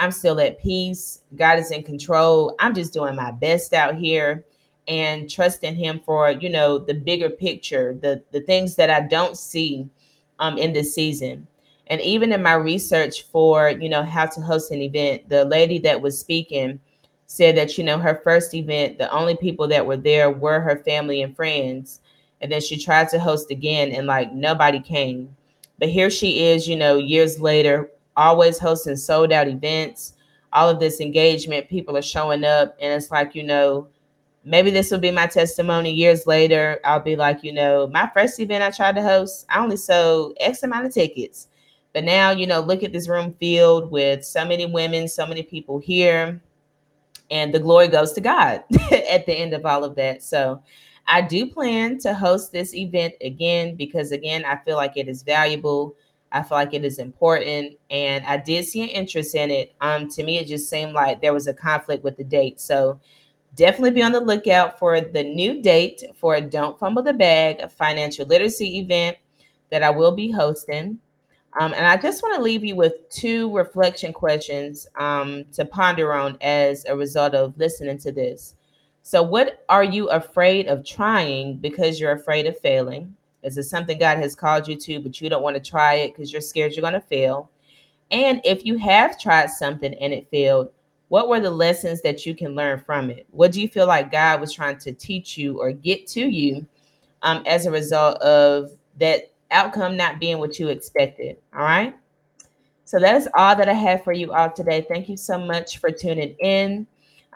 I'm 0.00 0.10
still 0.10 0.40
at 0.40 0.60
peace. 0.62 1.20
God 1.36 1.58
is 1.58 1.70
in 1.70 1.82
control. 1.82 2.56
I'm 2.58 2.74
just 2.74 2.94
doing 2.94 3.14
my 3.14 3.30
best 3.30 3.74
out 3.74 3.96
here 3.96 4.44
and 4.88 5.30
trusting 5.30 5.76
him 5.76 6.00
for, 6.04 6.30
you 6.30 6.48
know, 6.48 6.78
the 6.78 6.94
bigger 6.94 7.28
picture, 7.28 7.94
the 8.00 8.22
the 8.32 8.40
things 8.40 8.76
that 8.76 8.88
I 8.90 9.02
don't 9.02 9.36
see 9.36 9.88
um 10.38 10.56
in 10.56 10.72
this 10.72 10.94
season. 10.94 11.46
And 11.90 12.00
even 12.00 12.32
in 12.32 12.42
my 12.42 12.54
research 12.54 13.24
for, 13.24 13.70
you 13.70 13.88
know, 13.88 14.04
how 14.04 14.26
to 14.26 14.40
host 14.40 14.70
an 14.70 14.80
event, 14.80 15.28
the 15.28 15.44
lady 15.44 15.78
that 15.80 16.00
was 16.00 16.18
speaking 16.18 16.80
said 17.26 17.56
that, 17.56 17.76
you 17.76 17.84
know, 17.84 17.98
her 17.98 18.20
first 18.22 18.54
event, 18.54 18.98
the 18.98 19.10
only 19.12 19.36
people 19.36 19.66
that 19.68 19.84
were 19.84 19.96
there 19.96 20.30
were 20.30 20.60
her 20.60 20.76
family 20.84 21.20
and 21.22 21.34
friends. 21.34 22.00
And 22.40 22.50
then 22.50 22.60
she 22.60 22.78
tried 22.78 23.08
to 23.10 23.18
host 23.18 23.50
again 23.50 23.90
and 23.90 24.06
like 24.06 24.32
nobody 24.32 24.80
came. 24.80 25.36
But 25.78 25.88
here 25.88 26.10
she 26.10 26.46
is, 26.46 26.68
you 26.68 26.76
know, 26.76 26.96
years 26.96 27.40
later, 27.40 27.90
always 28.16 28.58
hosting 28.58 28.96
sold 28.96 29.32
out 29.32 29.48
events, 29.48 30.14
all 30.52 30.68
of 30.68 30.78
this 30.78 31.00
engagement, 31.00 31.68
people 31.68 31.96
are 31.96 32.02
showing 32.02 32.44
up, 32.44 32.76
and 32.80 32.92
it's 32.92 33.10
like, 33.10 33.34
you 33.34 33.42
know, 33.42 33.88
maybe 34.44 34.70
this 34.70 34.90
will 34.90 34.98
be 34.98 35.10
my 35.10 35.26
testimony 35.26 35.90
years 35.90 36.26
later. 36.26 36.80
I'll 36.84 37.00
be 37.00 37.16
like, 37.16 37.42
you 37.42 37.52
know, 37.52 37.86
my 37.86 38.10
first 38.12 38.38
event 38.40 38.62
I 38.62 38.70
tried 38.70 38.96
to 38.96 39.02
host, 39.02 39.46
I 39.48 39.60
only 39.60 39.76
sold 39.76 40.36
X 40.40 40.62
amount 40.62 40.86
of 40.86 40.94
tickets. 40.94 41.48
But 41.92 42.04
now, 42.04 42.30
you 42.30 42.46
know, 42.46 42.60
look 42.60 42.82
at 42.82 42.92
this 42.92 43.08
room 43.08 43.34
filled 43.40 43.90
with 43.90 44.24
so 44.24 44.44
many 44.44 44.66
women, 44.66 45.08
so 45.08 45.26
many 45.26 45.42
people 45.42 45.78
here. 45.78 46.40
And 47.30 47.54
the 47.54 47.58
glory 47.58 47.88
goes 47.88 48.12
to 48.12 48.20
God 48.20 48.64
at 48.90 49.26
the 49.26 49.34
end 49.34 49.54
of 49.54 49.66
all 49.66 49.84
of 49.84 49.94
that. 49.96 50.22
So 50.22 50.62
I 51.06 51.20
do 51.22 51.46
plan 51.46 51.98
to 51.98 52.14
host 52.14 52.52
this 52.52 52.74
event 52.74 53.14
again 53.20 53.74
because, 53.74 54.12
again, 54.12 54.44
I 54.44 54.56
feel 54.56 54.76
like 54.76 54.96
it 54.96 55.08
is 55.08 55.22
valuable. 55.22 55.96
I 56.32 56.42
feel 56.42 56.58
like 56.58 56.74
it 56.74 56.84
is 56.84 57.00
important, 57.00 57.76
and 57.90 58.24
I 58.24 58.36
did 58.36 58.64
see 58.64 58.82
an 58.82 58.88
interest 58.88 59.34
in 59.34 59.50
it. 59.50 59.74
Um, 59.80 60.08
to 60.10 60.22
me, 60.22 60.38
it 60.38 60.46
just 60.46 60.70
seemed 60.70 60.92
like 60.92 61.20
there 61.20 61.34
was 61.34 61.48
a 61.48 61.54
conflict 61.54 62.04
with 62.04 62.16
the 62.16 62.22
date. 62.22 62.60
So 62.60 63.00
definitely 63.56 63.90
be 63.90 64.02
on 64.02 64.12
the 64.12 64.20
lookout 64.20 64.78
for 64.78 65.00
the 65.00 65.24
new 65.24 65.60
date 65.60 66.04
for 66.14 66.36
a 66.36 66.40
Don't 66.40 66.78
Fumble 66.78 67.02
the 67.02 67.12
Bag, 67.12 67.68
financial 67.72 68.26
literacy 68.26 68.78
event 68.78 69.16
that 69.70 69.82
I 69.82 69.90
will 69.90 70.12
be 70.12 70.30
hosting. 70.30 71.00
Um, 71.58 71.72
and 71.74 71.86
I 71.86 71.96
just 71.96 72.22
want 72.22 72.36
to 72.36 72.42
leave 72.42 72.64
you 72.64 72.76
with 72.76 73.08
two 73.10 73.54
reflection 73.54 74.12
questions 74.12 74.86
um, 74.96 75.44
to 75.52 75.64
ponder 75.64 76.12
on 76.12 76.38
as 76.40 76.84
a 76.84 76.96
result 76.96 77.34
of 77.34 77.58
listening 77.58 77.98
to 77.98 78.12
this. 78.12 78.54
So, 79.02 79.22
what 79.22 79.64
are 79.68 79.82
you 79.82 80.08
afraid 80.10 80.68
of 80.68 80.84
trying 80.84 81.56
because 81.56 81.98
you're 81.98 82.12
afraid 82.12 82.46
of 82.46 82.58
failing? 82.60 83.16
Is 83.42 83.58
it 83.58 83.64
something 83.64 83.98
God 83.98 84.18
has 84.18 84.36
called 84.36 84.68
you 84.68 84.76
to, 84.76 85.00
but 85.00 85.20
you 85.20 85.28
don't 85.28 85.42
want 85.42 85.56
to 85.56 85.70
try 85.70 85.94
it 85.94 86.14
because 86.14 86.30
you're 86.32 86.42
scared 86.42 86.72
you're 86.72 86.82
going 86.82 86.92
to 86.92 87.00
fail? 87.00 87.50
And 88.10 88.40
if 88.44 88.64
you 88.64 88.76
have 88.78 89.18
tried 89.18 89.50
something 89.50 89.94
and 89.94 90.12
it 90.12 90.28
failed, 90.30 90.70
what 91.08 91.28
were 91.28 91.40
the 91.40 91.50
lessons 91.50 92.02
that 92.02 92.24
you 92.26 92.34
can 92.34 92.54
learn 92.54 92.80
from 92.80 93.10
it? 93.10 93.26
What 93.30 93.52
do 93.52 93.60
you 93.60 93.68
feel 93.68 93.86
like 93.86 94.12
God 94.12 94.40
was 94.40 94.52
trying 94.52 94.78
to 94.78 94.92
teach 94.92 95.36
you 95.36 95.60
or 95.60 95.72
get 95.72 96.06
to 96.08 96.20
you 96.20 96.66
um, 97.22 97.42
as 97.46 97.66
a 97.66 97.70
result 97.70 98.18
of 98.18 98.70
that 98.98 99.32
outcome 99.50 99.96
not 99.96 100.20
being 100.20 100.38
what 100.38 100.58
you 100.58 100.68
expected. 100.68 101.36
All 101.54 101.62
right. 101.62 101.94
So 102.84 102.98
that 102.98 103.16
is 103.16 103.28
all 103.36 103.54
that 103.54 103.68
I 103.68 103.72
have 103.72 104.02
for 104.02 104.12
you 104.12 104.32
all 104.32 104.50
today. 104.50 104.84
Thank 104.88 105.08
you 105.08 105.16
so 105.16 105.38
much 105.38 105.78
for 105.78 105.90
tuning 105.90 106.34
in. 106.40 106.86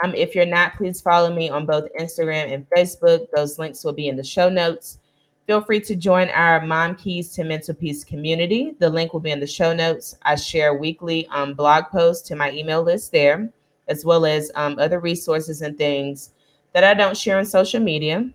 Um, 0.02 0.14
if 0.14 0.34
you're 0.34 0.46
not, 0.46 0.76
please 0.76 1.00
follow 1.00 1.32
me 1.32 1.48
on 1.48 1.66
both 1.66 1.88
Instagram 1.98 2.52
and 2.52 2.66
Facebook. 2.70 3.26
Those 3.34 3.58
links 3.58 3.84
will 3.84 3.92
be 3.92 4.08
in 4.08 4.16
the 4.16 4.24
show 4.24 4.48
notes. 4.48 4.98
Feel 5.46 5.60
free 5.60 5.80
to 5.80 5.94
join 5.94 6.28
our 6.30 6.64
Mom 6.66 6.96
Keys 6.96 7.30
to 7.34 7.44
Mental 7.44 7.74
Peace 7.74 8.02
community. 8.02 8.74
The 8.78 8.88
link 8.88 9.12
will 9.12 9.20
be 9.20 9.30
in 9.30 9.40
the 9.40 9.46
show 9.46 9.74
notes. 9.74 10.16
I 10.22 10.36
share 10.36 10.74
weekly 10.74 11.28
um, 11.28 11.54
blog 11.54 11.84
posts 11.84 12.26
to 12.28 12.36
my 12.36 12.50
email 12.50 12.82
list 12.82 13.12
there, 13.12 13.52
as 13.88 14.04
well 14.04 14.24
as 14.24 14.50
um, 14.54 14.78
other 14.78 15.00
resources 15.00 15.60
and 15.60 15.76
things 15.76 16.30
that 16.72 16.82
I 16.82 16.94
don't 16.94 17.16
share 17.16 17.38
on 17.38 17.44
social 17.44 17.80
media. 17.80 18.28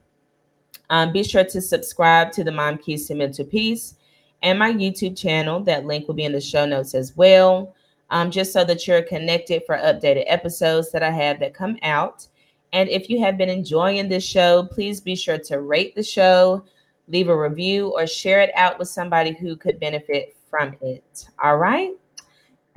Um, 0.89 1.11
be 1.11 1.23
sure 1.23 1.43
to 1.43 1.61
subscribe 1.61 2.31
to 2.33 2.43
the 2.43 2.51
Mom 2.51 2.77
Keys 2.77 3.07
to 3.07 3.15
Mental 3.15 3.45
Peace 3.45 3.95
and 4.41 4.57
my 4.57 4.71
YouTube 4.71 5.17
channel. 5.17 5.59
That 5.59 5.85
link 5.85 6.07
will 6.07 6.15
be 6.15 6.23
in 6.23 6.31
the 6.31 6.41
show 6.41 6.65
notes 6.65 6.95
as 6.95 7.15
well, 7.15 7.75
um, 8.09 8.31
just 8.31 8.51
so 8.51 8.63
that 8.63 8.87
you're 8.87 9.01
connected 9.03 9.63
for 9.65 9.77
updated 9.77 10.23
episodes 10.27 10.91
that 10.91 11.03
I 11.03 11.11
have 11.11 11.39
that 11.39 11.53
come 11.53 11.77
out. 11.83 12.27
And 12.73 12.89
if 12.89 13.09
you 13.09 13.19
have 13.21 13.37
been 13.37 13.49
enjoying 13.49 14.09
this 14.09 14.23
show, 14.23 14.63
please 14.63 15.01
be 15.01 15.15
sure 15.15 15.37
to 15.39 15.61
rate 15.61 15.95
the 15.95 16.03
show, 16.03 16.63
leave 17.07 17.29
a 17.29 17.37
review, 17.37 17.89
or 17.89 18.05
share 18.05 18.41
it 18.41 18.51
out 18.55 18.77
with 18.77 18.87
somebody 18.87 19.33
who 19.33 19.55
could 19.55 19.79
benefit 19.79 20.35
from 20.49 20.75
it. 20.81 21.27
All 21.43 21.57
right. 21.57 21.91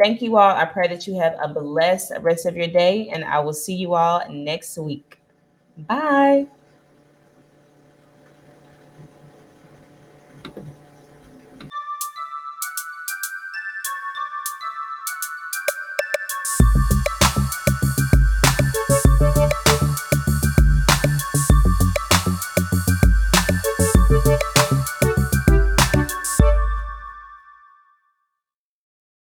Thank 0.02 0.22
you 0.22 0.36
all. 0.36 0.56
I 0.56 0.64
pray 0.64 0.88
that 0.88 1.06
you 1.06 1.18
have 1.20 1.36
a 1.40 1.48
blessed 1.48 2.12
rest 2.20 2.46
of 2.46 2.56
your 2.56 2.66
day, 2.66 3.10
and 3.10 3.24
I 3.24 3.40
will 3.40 3.52
see 3.52 3.74
you 3.74 3.94
all 3.94 4.22
next 4.30 4.78
week. 4.78 5.18
Bye. 5.76 6.46